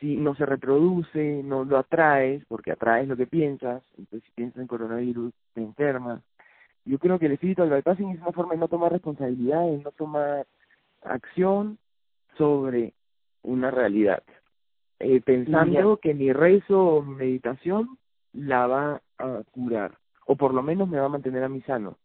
si 0.00 0.16
no 0.16 0.34
se 0.34 0.44
reproduce, 0.44 1.44
no 1.44 1.64
lo 1.64 1.78
atraes, 1.78 2.44
porque 2.48 2.72
atraes 2.72 3.06
lo 3.06 3.16
que 3.16 3.28
piensas, 3.28 3.84
entonces 3.96 4.24
si 4.26 4.32
piensas 4.34 4.60
en 4.60 4.66
coronavirus, 4.66 5.32
te 5.54 5.60
enfermas. 5.60 6.24
Yo 6.84 6.98
creo 6.98 7.20
que 7.20 7.26
el 7.26 7.32
espíritu 7.32 7.62
del 7.62 7.70
bypassing 7.70 8.10
es 8.10 8.20
una 8.20 8.32
forma 8.32 8.54
de 8.54 8.58
no 8.58 8.66
tomar 8.66 8.90
responsabilidad, 8.90 9.64
de 9.64 9.78
no 9.78 9.92
tomar 9.92 10.44
acción 11.02 11.78
sobre 12.36 12.94
una 13.44 13.70
realidad, 13.70 14.24
eh, 14.98 15.20
pensando 15.20 15.98
que 15.98 16.14
mi 16.14 16.32
rezo 16.32 16.96
o 16.96 17.02
meditación 17.02 17.96
la 18.32 18.66
va 18.66 19.02
a 19.18 19.42
curar 19.52 19.96
o 20.28 20.36
por 20.36 20.52
lo 20.52 20.62
menos 20.62 20.86
me 20.88 21.00
va 21.00 21.06
a 21.06 21.10
mantener 21.10 21.42
a 21.42 21.48
mí 21.48 21.62
sano, 21.62 21.96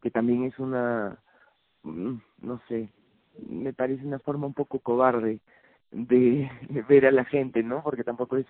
que 0.00 0.10
también 0.10 0.44
es 0.44 0.56
una, 0.60 1.18
mm, 1.82 2.14
no 2.42 2.60
sé, 2.68 2.88
me 3.48 3.72
parece 3.72 4.06
una 4.06 4.20
forma 4.20 4.46
un 4.46 4.54
poco 4.54 4.78
cobarde 4.78 5.40
de, 5.90 6.48
ver 6.88 7.06
a 7.06 7.10
la 7.10 7.24
gente, 7.24 7.64
¿no? 7.64 7.82
Porque 7.82 8.04
tampoco 8.04 8.36
es, 8.36 8.46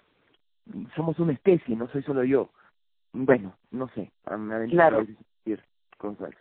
somos 0.95 1.19
una 1.19 1.33
especie, 1.33 1.75
no 1.75 1.89
soy 1.89 2.03
solo 2.03 2.25
yo. 2.25 2.51
Bueno, 3.15 3.57
no 3.71 3.89
sé, 3.95 4.13
me 4.39 4.69
claro. 4.69 5.07
cosas. 5.97 6.35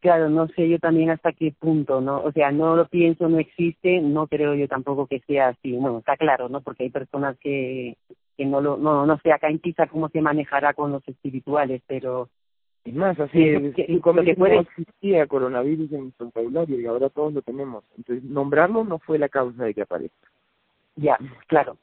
Claro, 0.00 0.28
no 0.28 0.48
sé 0.48 0.68
yo 0.68 0.78
también 0.78 1.08
hasta 1.08 1.32
qué 1.32 1.54
punto, 1.58 2.02
¿no? 2.02 2.22
O 2.24 2.32
sea, 2.32 2.50
no 2.50 2.76
lo 2.76 2.88
pienso, 2.88 3.26
no 3.30 3.38
existe, 3.38 4.02
no 4.02 4.26
creo 4.26 4.54
yo 4.54 4.68
tampoco 4.68 5.06
que 5.06 5.20
sea 5.20 5.48
así. 5.48 5.72
Bueno, 5.72 6.00
está 6.00 6.18
claro, 6.18 6.50
¿no? 6.50 6.60
Porque 6.60 6.82
hay 6.82 6.90
personas 6.90 7.38
que 7.38 7.96
que 8.36 8.44
no 8.46 8.60
lo 8.60 8.76
no 8.76 9.06
no 9.06 9.18
sé 9.18 9.32
acá 9.32 9.48
en 9.48 9.58
Pisa 9.58 9.86
cómo 9.86 10.08
se 10.08 10.20
manejará 10.20 10.74
con 10.74 10.92
los 10.92 11.06
espirituales 11.08 11.82
pero 11.86 12.28
es 12.84 12.94
más 12.94 13.18
así 13.20 13.48
es, 13.48 13.74
que, 13.74 14.00
como 14.00 14.22
que 14.22 14.34
puede... 14.34 14.56
no 14.56 14.60
existía 14.62 15.26
coronavirus 15.26 15.92
en 15.92 16.02
nuestro 16.04 16.26
vocabulario 16.26 16.80
y 16.80 16.86
ahora 16.86 17.08
todos 17.10 17.32
lo 17.32 17.42
tenemos 17.42 17.84
entonces 17.96 18.24
nombrarlo 18.24 18.84
no 18.84 18.98
fue 18.98 19.18
la 19.18 19.28
causa 19.28 19.64
de 19.64 19.74
que 19.74 19.82
aparezca 19.82 20.28
ya 20.96 21.18
claro 21.46 21.76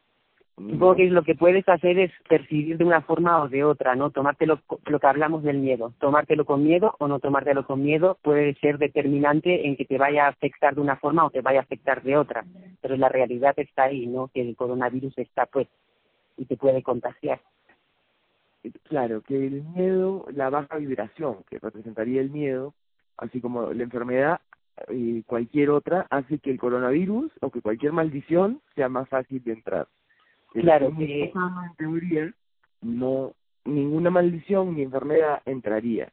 Supongo 0.60 0.96
que 0.96 1.06
lo 1.06 1.24
que 1.24 1.36
puedes 1.36 1.68
hacer 1.70 1.98
es 1.98 2.12
percibir 2.28 2.78
de 2.78 2.84
una 2.84 3.02
forma 3.02 3.42
o 3.42 3.48
de 3.48 3.64
otra, 3.64 3.96
¿no? 3.96 4.10
Tomártelo, 4.10 4.60
lo 4.88 5.00
que 5.00 5.08
hablamos 5.08 5.42
del 5.42 5.60
miedo. 5.60 5.94
Tomártelo 6.00 6.44
con 6.44 6.64
miedo 6.64 6.96
o 7.00 7.08
no 7.08 7.20
tomártelo 7.20 7.66
con 7.66 7.82
miedo 7.82 8.18
puede 8.22 8.56
ser 8.56 8.78
determinante 8.78 9.68
en 9.68 9.78
que 9.78 9.86
te 9.86 9.98
vaya 9.98 10.26
a 10.26 10.30
afectar 10.30 10.76
de 10.76 10.82
una 10.82 10.98
forma 10.98 11.26
o 11.26 11.30
te 11.30 11.40
vaya 11.40 11.60
a 11.60 11.64
afectar 11.64 12.04
de 12.04 12.18
otra. 12.18 12.44
Pero 12.82 12.98
la 12.98 13.08
realidad 13.08 13.54
está 13.56 13.84
ahí, 13.84 14.06
¿no? 14.06 14.28
Que 14.34 14.42
el 14.42 14.58
coronavirus 14.58 15.18
está, 15.18 15.46
pues, 15.46 15.68
y 16.40 16.46
te 16.46 16.58
puede 16.58 16.82
contagiar. 16.82 17.42
Claro, 18.84 19.22
que 19.22 19.36
el 19.36 19.64
miedo, 19.64 20.26
la 20.34 20.50
baja 20.50 20.78
vibración 20.78 21.44
que 21.50 21.60
representaría 21.60 22.22
el 22.22 22.30
miedo, 22.30 22.74
así 23.18 23.40
como 23.40 23.72
la 23.74 23.84
enfermedad 23.84 24.42
y 24.90 25.24
cualquier 25.24 25.70
otra, 25.70 26.08
hace 26.10 26.40
que 26.40 26.52
el 26.52 26.60
coronavirus 26.60 27.32
o 27.42 27.52
que 27.52 27.62
cualquier 27.62 27.92
maldición 27.92 28.62
sea 28.76 28.90
más 28.90 29.08
fácil 29.10 29.44
de 29.44 29.54
entrar. 29.54 29.88
Claro 30.54 30.92
que 30.98 31.26
en 31.26 31.76
teoría 31.78 32.34
no 32.82 33.34
ninguna 33.66 34.10
maldición 34.10 34.76
ni 34.76 34.84
enfermedad 34.84 35.42
entraría. 35.46 36.12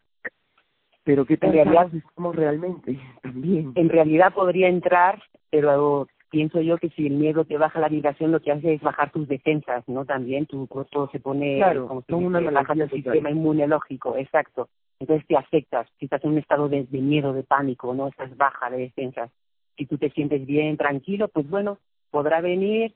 Pero 1.04 1.24
qué 1.24 1.36
tal 1.36 1.52
realidad 1.52 1.94
estamos 1.94 2.34
realmente 2.34 2.98
también. 3.22 3.72
En 3.76 3.88
realidad 3.88 4.34
podría 4.34 4.68
entrar, 4.68 5.22
pero 5.50 6.08
pienso 6.30 6.60
yo 6.60 6.78
que 6.78 6.90
si 6.90 7.06
el 7.06 7.14
miedo 7.14 7.44
te 7.44 7.58
baja 7.58 7.80
la 7.80 7.88
vibración 7.88 8.32
lo 8.32 8.40
que 8.40 8.52
hace 8.52 8.74
es 8.74 8.80
bajar 8.80 9.10
tus 9.10 9.28
defensas, 9.28 9.86
¿no? 9.88 10.04
También 10.04 10.46
tu 10.46 10.66
cuerpo 10.66 11.08
se 11.12 11.20
pone 11.20 11.56
claro, 11.56 11.88
como 11.88 12.02
si 12.02 12.12
una 12.12 12.40
baja 12.50 12.72
el 12.72 12.90
sistema 12.90 13.30
inmunológico, 13.30 14.16
exacto. 14.16 14.68
Entonces 14.98 15.26
te 15.26 15.36
afectas, 15.36 15.88
si 15.98 16.06
estás 16.06 16.24
en 16.24 16.30
un 16.30 16.38
estado 16.38 16.68
de, 16.68 16.84
de 16.84 17.00
miedo, 17.00 17.32
de 17.32 17.42
pánico, 17.42 17.94
¿no? 17.94 18.08
Estás 18.08 18.34
baja 18.36 18.70
de 18.70 18.78
defensas. 18.78 19.30
Si 19.76 19.86
tú 19.86 19.98
te 19.98 20.10
sientes 20.10 20.46
bien, 20.46 20.76
tranquilo, 20.76 21.28
pues 21.28 21.48
bueno, 21.48 21.78
podrá 22.10 22.40
venir, 22.40 22.94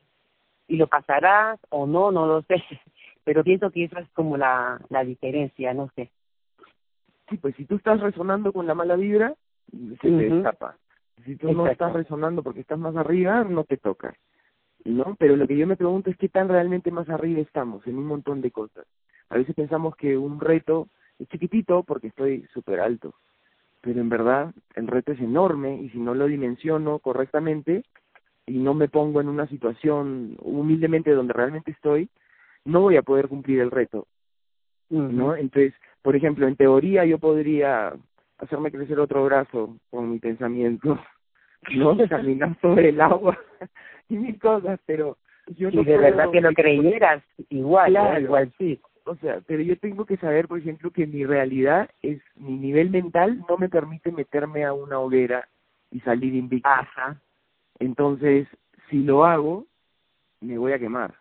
y 0.70 0.76
lo 0.76 0.86
pasarás 0.86 1.58
o 1.68 1.86
no, 1.86 2.12
no 2.12 2.26
lo 2.26 2.42
sé, 2.42 2.54
pero 3.24 3.44
pienso 3.44 3.70
que 3.70 3.84
esa 3.84 4.00
es 4.00 4.08
como 4.10 4.36
la, 4.36 4.80
la 4.88 5.04
diferencia, 5.04 5.74
no 5.74 5.90
sé. 5.96 6.10
Sí, 7.28 7.36
pues 7.36 7.54
si 7.56 7.64
tú 7.64 7.76
estás 7.76 8.00
resonando 8.00 8.52
con 8.52 8.66
la 8.66 8.74
mala 8.74 8.96
vibra, 8.96 9.34
se 10.00 10.08
te 10.08 10.26
escapa. 10.26 10.76
Si 11.24 11.36
tú 11.36 11.52
no 11.52 11.66
estás 11.66 11.92
resonando 11.92 12.42
porque 12.42 12.60
estás 12.60 12.78
más 12.78 12.96
arriba, 12.96 13.44
no 13.44 13.64
te 13.64 13.76
toca. 13.76 14.14
¿No? 14.84 15.16
Pero 15.18 15.36
lo 15.36 15.46
que 15.46 15.56
yo 15.56 15.66
me 15.66 15.76
pregunto 15.76 16.10
es 16.10 16.16
qué 16.16 16.28
tan 16.28 16.48
realmente 16.48 16.90
más 16.90 17.08
arriba 17.08 17.40
estamos 17.40 17.86
en 17.86 17.98
un 17.98 18.06
montón 18.06 18.40
de 18.40 18.50
cosas. 18.50 18.86
A 19.28 19.36
veces 19.36 19.54
pensamos 19.54 19.94
que 19.96 20.16
un 20.16 20.40
reto 20.40 20.88
es 21.18 21.28
chiquitito 21.28 21.82
porque 21.82 22.08
estoy 22.08 22.46
súper 22.54 22.80
alto, 22.80 23.14
pero 23.80 24.00
en 24.00 24.08
verdad 24.08 24.54
el 24.74 24.86
reto 24.86 25.12
es 25.12 25.20
enorme 25.20 25.82
y 25.82 25.90
si 25.90 25.98
no 25.98 26.14
lo 26.14 26.26
dimensiono 26.26 26.98
correctamente, 26.98 27.84
y 28.46 28.58
no 28.58 28.74
me 28.74 28.88
pongo 28.88 29.20
en 29.20 29.28
una 29.28 29.46
situación 29.46 30.36
humildemente 30.40 31.12
donde 31.12 31.32
realmente 31.32 31.70
estoy, 31.70 32.08
no 32.64 32.80
voy 32.80 32.96
a 32.96 33.02
poder 33.02 33.28
cumplir 33.28 33.60
el 33.60 33.70
reto. 33.70 34.06
¿No? 34.88 35.36
Entonces, 35.36 35.72
por 36.02 36.16
ejemplo, 36.16 36.48
en 36.48 36.56
teoría 36.56 37.04
yo 37.04 37.18
podría 37.18 37.94
hacerme 38.40 38.70
crecer 38.70 38.98
otro 38.98 39.24
brazo 39.24 39.76
con 39.90 40.10
mi 40.10 40.18
pensamiento, 40.18 40.98
¿no? 41.76 41.96
Caminar 42.08 42.56
sobre 42.60 42.90
el 42.90 43.00
agua 43.00 43.38
y 44.08 44.16
mis 44.16 44.38
cosas, 44.38 44.80
pero 44.86 45.16
yo 45.56 45.70
no 45.70 45.82
de 45.82 45.98
verdad 45.98 46.30
que 46.30 46.40
lo 46.40 46.52
creyeras, 46.52 47.22
igual, 47.48 47.96
igual 48.20 48.52
sí. 48.58 48.80
O 49.04 49.16
sea, 49.16 49.40
pero 49.46 49.62
yo 49.62 49.76
tengo 49.78 50.04
que 50.04 50.18
saber, 50.18 50.46
por 50.46 50.58
ejemplo, 50.58 50.90
que 50.90 51.06
mi 51.06 51.24
realidad 51.24 51.90
es, 52.02 52.20
mi 52.36 52.56
nivel 52.56 52.90
mental 52.90 53.44
no 53.48 53.56
me 53.56 53.68
permite 53.68 54.12
meterme 54.12 54.64
a 54.64 54.72
una 54.72 55.00
hoguera 55.00 55.48
y 55.90 56.00
salir 56.00 56.34
invicto. 56.34 56.68
Ajá. 56.68 57.20
Entonces, 57.78 58.46
si 58.88 59.02
lo 59.02 59.24
hago, 59.24 59.66
me 60.40 60.58
voy 60.58 60.72
a 60.72 60.78
quemar, 60.78 61.14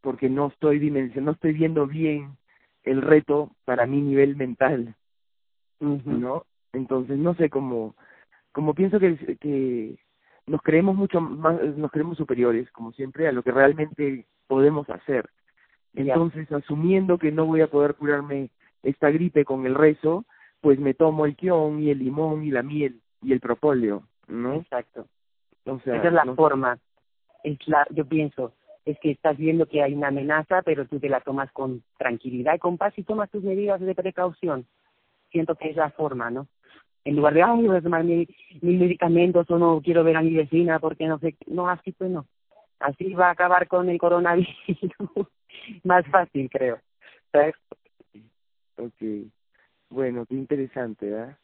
porque 0.00 0.28
no 0.28 0.48
estoy 0.48 0.78
dimension 0.78 1.24
no 1.24 1.32
estoy 1.32 1.52
viendo 1.52 1.86
bien 1.86 2.36
el 2.82 3.00
reto 3.02 3.50
para 3.64 3.86
mi 3.86 4.00
nivel 4.00 4.36
mental, 4.36 4.94
¿no? 6.04 6.44
Entonces, 6.72 7.18
no 7.18 7.34
sé 7.34 7.50
cómo, 7.50 7.94
como 8.52 8.74
pienso 8.74 8.98
que, 8.98 9.16
que 9.40 9.98
nos 10.46 10.62
creemos 10.62 10.96
mucho 10.96 11.20
más, 11.20 11.60
nos 11.76 11.90
creemos 11.90 12.18
superiores, 12.18 12.70
como 12.72 12.92
siempre, 12.92 13.28
a 13.28 13.32
lo 13.32 13.42
que 13.42 13.52
realmente 13.52 14.26
podemos 14.46 14.88
hacer. 14.90 15.28
Entonces, 15.94 16.50
asumiendo 16.50 17.18
que 17.18 17.30
no 17.30 17.46
voy 17.46 17.60
a 17.60 17.68
poder 17.68 17.94
curarme 17.94 18.50
esta 18.82 19.10
gripe 19.10 19.44
con 19.44 19.64
el 19.66 19.74
rezo, 19.74 20.24
pues 20.60 20.78
me 20.78 20.94
tomo 20.94 21.24
el 21.24 21.36
quión 21.36 21.80
y 21.80 21.90
el 21.90 21.98
limón 21.98 22.42
y 22.44 22.50
la 22.50 22.62
miel 22.62 23.00
y 23.22 23.32
el 23.32 23.40
propóleo, 23.40 24.02
¿no? 24.26 24.54
Exacto. 24.54 25.06
Esa 25.64 25.96
es 25.96 26.12
la 26.12 26.24
forma. 26.34 26.78
Es 27.42 27.58
la, 27.66 27.86
yo 27.90 28.06
pienso, 28.06 28.52
es 28.84 28.98
que 29.00 29.10
estás 29.10 29.36
viendo 29.36 29.66
que 29.66 29.82
hay 29.82 29.94
una 29.94 30.08
amenaza, 30.08 30.62
pero 30.62 30.86
tú 30.86 30.98
te 30.98 31.08
la 31.08 31.20
tomas 31.20 31.50
con 31.52 31.82
tranquilidad 31.98 32.54
y 32.54 32.58
con 32.58 32.76
paz 32.76 32.92
y 32.96 33.02
tomas 33.02 33.30
tus 33.30 33.42
medidas 33.42 33.80
de 33.80 33.94
precaución. 33.94 34.66
Siento 35.34 35.56
que 35.56 35.70
es 35.70 35.76
la 35.76 35.90
forma, 35.90 36.30
¿no? 36.30 36.46
En 37.04 37.16
lugar 37.16 37.34
de, 37.34 37.42
ay, 37.42 37.66
voy 37.66 37.76
a 37.76 37.82
tomar 37.82 38.04
mis 38.04 38.28
medicamentos 38.62 39.50
o 39.50 39.58
no 39.58 39.82
quiero 39.82 40.04
ver 40.04 40.16
a 40.16 40.22
mi 40.22 40.34
vecina 40.34 40.78
porque 40.78 41.06
no 41.06 41.18
sé, 41.18 41.36
no, 41.48 41.68
así 41.68 41.90
pues 41.90 42.08
no. 42.08 42.24
Así 42.78 43.12
va 43.14 43.28
a 43.28 43.32
acabar 43.32 43.66
con 43.66 43.88
el 43.88 43.98
coronavirus. 43.98 44.48
Más 45.82 46.06
fácil, 46.06 46.48
creo. 46.48 46.78
Ok. 48.76 49.30
Bueno, 49.90 50.24
qué 50.26 50.34
interesante, 50.36 51.10
¿verdad? 51.10 51.36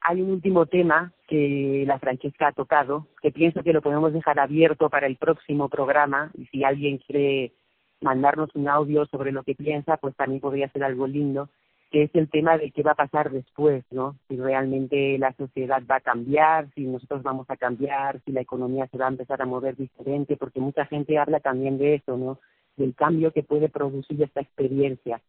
hay 0.00 0.22
un 0.22 0.30
último 0.30 0.66
tema 0.66 1.12
que 1.28 1.84
la 1.86 1.98
Francesca 1.98 2.48
ha 2.48 2.52
tocado, 2.52 3.06
que 3.20 3.30
pienso 3.30 3.62
que 3.62 3.72
lo 3.72 3.82
podemos 3.82 4.12
dejar 4.12 4.40
abierto 4.40 4.88
para 4.88 5.06
el 5.06 5.16
próximo 5.16 5.68
programa, 5.68 6.30
y 6.34 6.46
si 6.46 6.64
alguien 6.64 6.98
quiere 6.98 7.52
mandarnos 8.00 8.48
un 8.54 8.68
audio 8.68 9.04
sobre 9.06 9.30
lo 9.30 9.42
que 9.42 9.54
piensa, 9.54 9.98
pues 9.98 10.16
también 10.16 10.40
podría 10.40 10.70
ser 10.70 10.84
algo 10.84 11.06
lindo, 11.06 11.50
que 11.90 12.04
es 12.04 12.14
el 12.14 12.30
tema 12.30 12.56
de 12.56 12.70
qué 12.70 12.82
va 12.82 12.92
a 12.92 12.96
pasar 12.96 13.30
después, 13.30 13.84
¿no? 13.90 14.16
Si 14.28 14.36
realmente 14.36 15.18
la 15.18 15.32
sociedad 15.32 15.82
va 15.90 15.96
a 15.96 16.00
cambiar, 16.00 16.70
si 16.74 16.86
nosotros 16.86 17.22
vamos 17.24 17.50
a 17.50 17.56
cambiar, 17.56 18.20
si 18.24 18.30
la 18.30 18.40
economía 18.40 18.86
se 18.86 18.96
va 18.96 19.06
a 19.06 19.10
empezar 19.10 19.42
a 19.42 19.46
mover 19.46 19.76
diferente, 19.76 20.36
porque 20.36 20.60
mucha 20.60 20.86
gente 20.86 21.18
habla 21.18 21.40
también 21.40 21.78
de 21.78 21.96
eso, 21.96 22.16
¿no? 22.16 22.38
Del 22.76 22.94
cambio 22.94 23.32
que 23.32 23.42
puede 23.42 23.68
producir 23.68 24.22
esta 24.22 24.40
experiencia. 24.40 25.20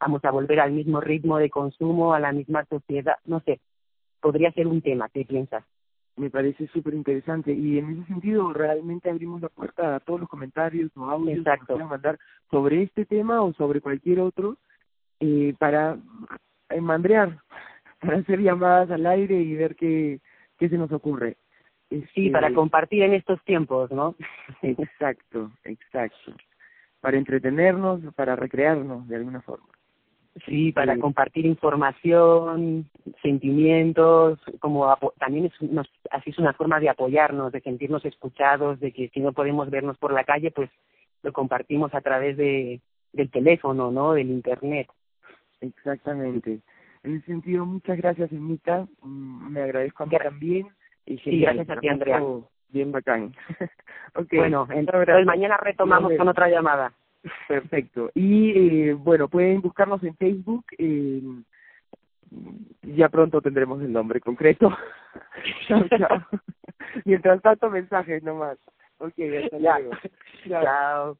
Vamos 0.00 0.24
a 0.24 0.30
volver 0.30 0.60
al 0.60 0.72
mismo 0.72 1.00
ritmo 1.00 1.36
de 1.36 1.50
consumo, 1.50 2.14
a 2.14 2.20
la 2.20 2.32
misma 2.32 2.64
sociedad, 2.64 3.16
no 3.26 3.40
sé, 3.40 3.60
podría 4.20 4.50
ser 4.52 4.66
un 4.66 4.80
tema. 4.80 5.10
¿Qué 5.10 5.26
piensas? 5.26 5.64
Me 6.16 6.30
parece 6.30 6.66
súper 6.68 6.94
interesante 6.94 7.52
y 7.52 7.78
en 7.78 7.90
ese 7.90 8.06
sentido 8.06 8.54
realmente 8.54 9.10
abrimos 9.10 9.42
la 9.42 9.50
puerta 9.50 9.96
a 9.96 10.00
todos 10.00 10.20
los 10.20 10.28
comentarios 10.30 10.90
o 10.96 11.04
audios 11.04 11.44
que 11.44 11.66
quieran 11.66 11.88
mandar 11.88 12.18
sobre 12.50 12.84
este 12.84 13.04
tema 13.04 13.42
o 13.42 13.52
sobre 13.52 13.82
cualquier 13.82 14.20
otro 14.20 14.56
eh, 15.20 15.54
para 15.58 15.98
mandrear, 16.80 17.38
para 18.00 18.18
hacer 18.18 18.40
llamadas 18.40 18.90
al 18.90 19.06
aire 19.06 19.40
y 19.40 19.54
ver 19.54 19.76
qué, 19.76 20.20
qué 20.58 20.68
se 20.68 20.78
nos 20.78 20.92
ocurre. 20.92 21.36
Sí, 22.14 22.30
para 22.30 22.48
este, 22.48 22.56
compartir 22.56 23.02
en 23.04 23.12
estos 23.12 23.42
tiempos, 23.44 23.90
¿no? 23.92 24.16
exacto, 24.62 25.52
exacto. 25.64 26.32
Para 27.00 27.16
entretenernos, 27.16 28.00
para 28.14 28.34
recrearnos 28.34 29.06
de 29.06 29.16
alguna 29.16 29.40
forma. 29.40 29.66
Sí, 30.44 30.70
para 30.72 30.98
compartir 30.98 31.46
información, 31.46 32.90
sentimientos, 33.22 34.38
como 34.58 34.94
también 35.18 35.46
es, 35.46 35.52
así 36.10 36.30
es 36.30 36.38
una 36.38 36.52
forma 36.52 36.78
de 36.78 36.90
apoyarnos, 36.90 37.52
de 37.52 37.62
sentirnos 37.62 38.04
escuchados, 38.04 38.78
de 38.80 38.92
que 38.92 39.08
si 39.14 39.20
no 39.20 39.32
podemos 39.32 39.70
vernos 39.70 39.96
por 39.96 40.12
la 40.12 40.24
calle, 40.24 40.50
pues 40.50 40.68
lo 41.22 41.32
compartimos 41.32 41.94
a 41.94 42.02
través 42.02 42.36
de 42.36 42.80
del 43.16 43.30
teléfono, 43.30 43.90
¿no? 43.90 44.12
Del 44.12 44.30
internet. 44.30 44.88
Exactamente. 45.60 46.60
En 47.02 47.16
ese 47.16 47.26
sentido, 47.26 47.64
muchas 47.64 47.96
gracias, 47.98 48.32
Emita. 48.32 48.86
Mm, 49.02 49.52
me 49.52 49.62
agradezco 49.62 50.02
a 50.02 50.06
mí 50.06 50.16
también. 50.22 50.68
Y 51.04 51.18
sí, 51.18 51.40
gracias 51.40 51.70
a 51.70 51.80
ti, 51.80 51.88
Andrea. 51.88 52.22
Bien 52.68 52.90
bacán. 52.90 53.34
okay. 54.14 54.38
Bueno, 54.38 54.66
entonces 54.70 55.24
mañana 55.24 55.56
retomamos 55.56 56.12
con 56.16 56.28
otra 56.28 56.48
llamada. 56.48 56.92
Perfecto. 57.48 58.10
Y 58.14 58.88
eh, 58.88 58.94
bueno, 58.94 59.28
pueden 59.28 59.60
buscarnos 59.60 60.02
en 60.02 60.16
Facebook. 60.16 60.64
Eh, 60.78 61.22
ya 62.82 63.08
pronto 63.08 63.40
tendremos 63.40 63.80
el 63.82 63.92
nombre 63.92 64.20
concreto. 64.20 64.76
chao, 65.68 65.84
chao. 65.88 66.26
Mientras 67.04 67.40
tanto, 67.42 67.70
mensajes 67.70 68.22
nomás. 68.22 68.58
Ok, 68.98 69.14
hasta 69.44 69.58
luego. 69.58 69.90
chao. 70.48 71.16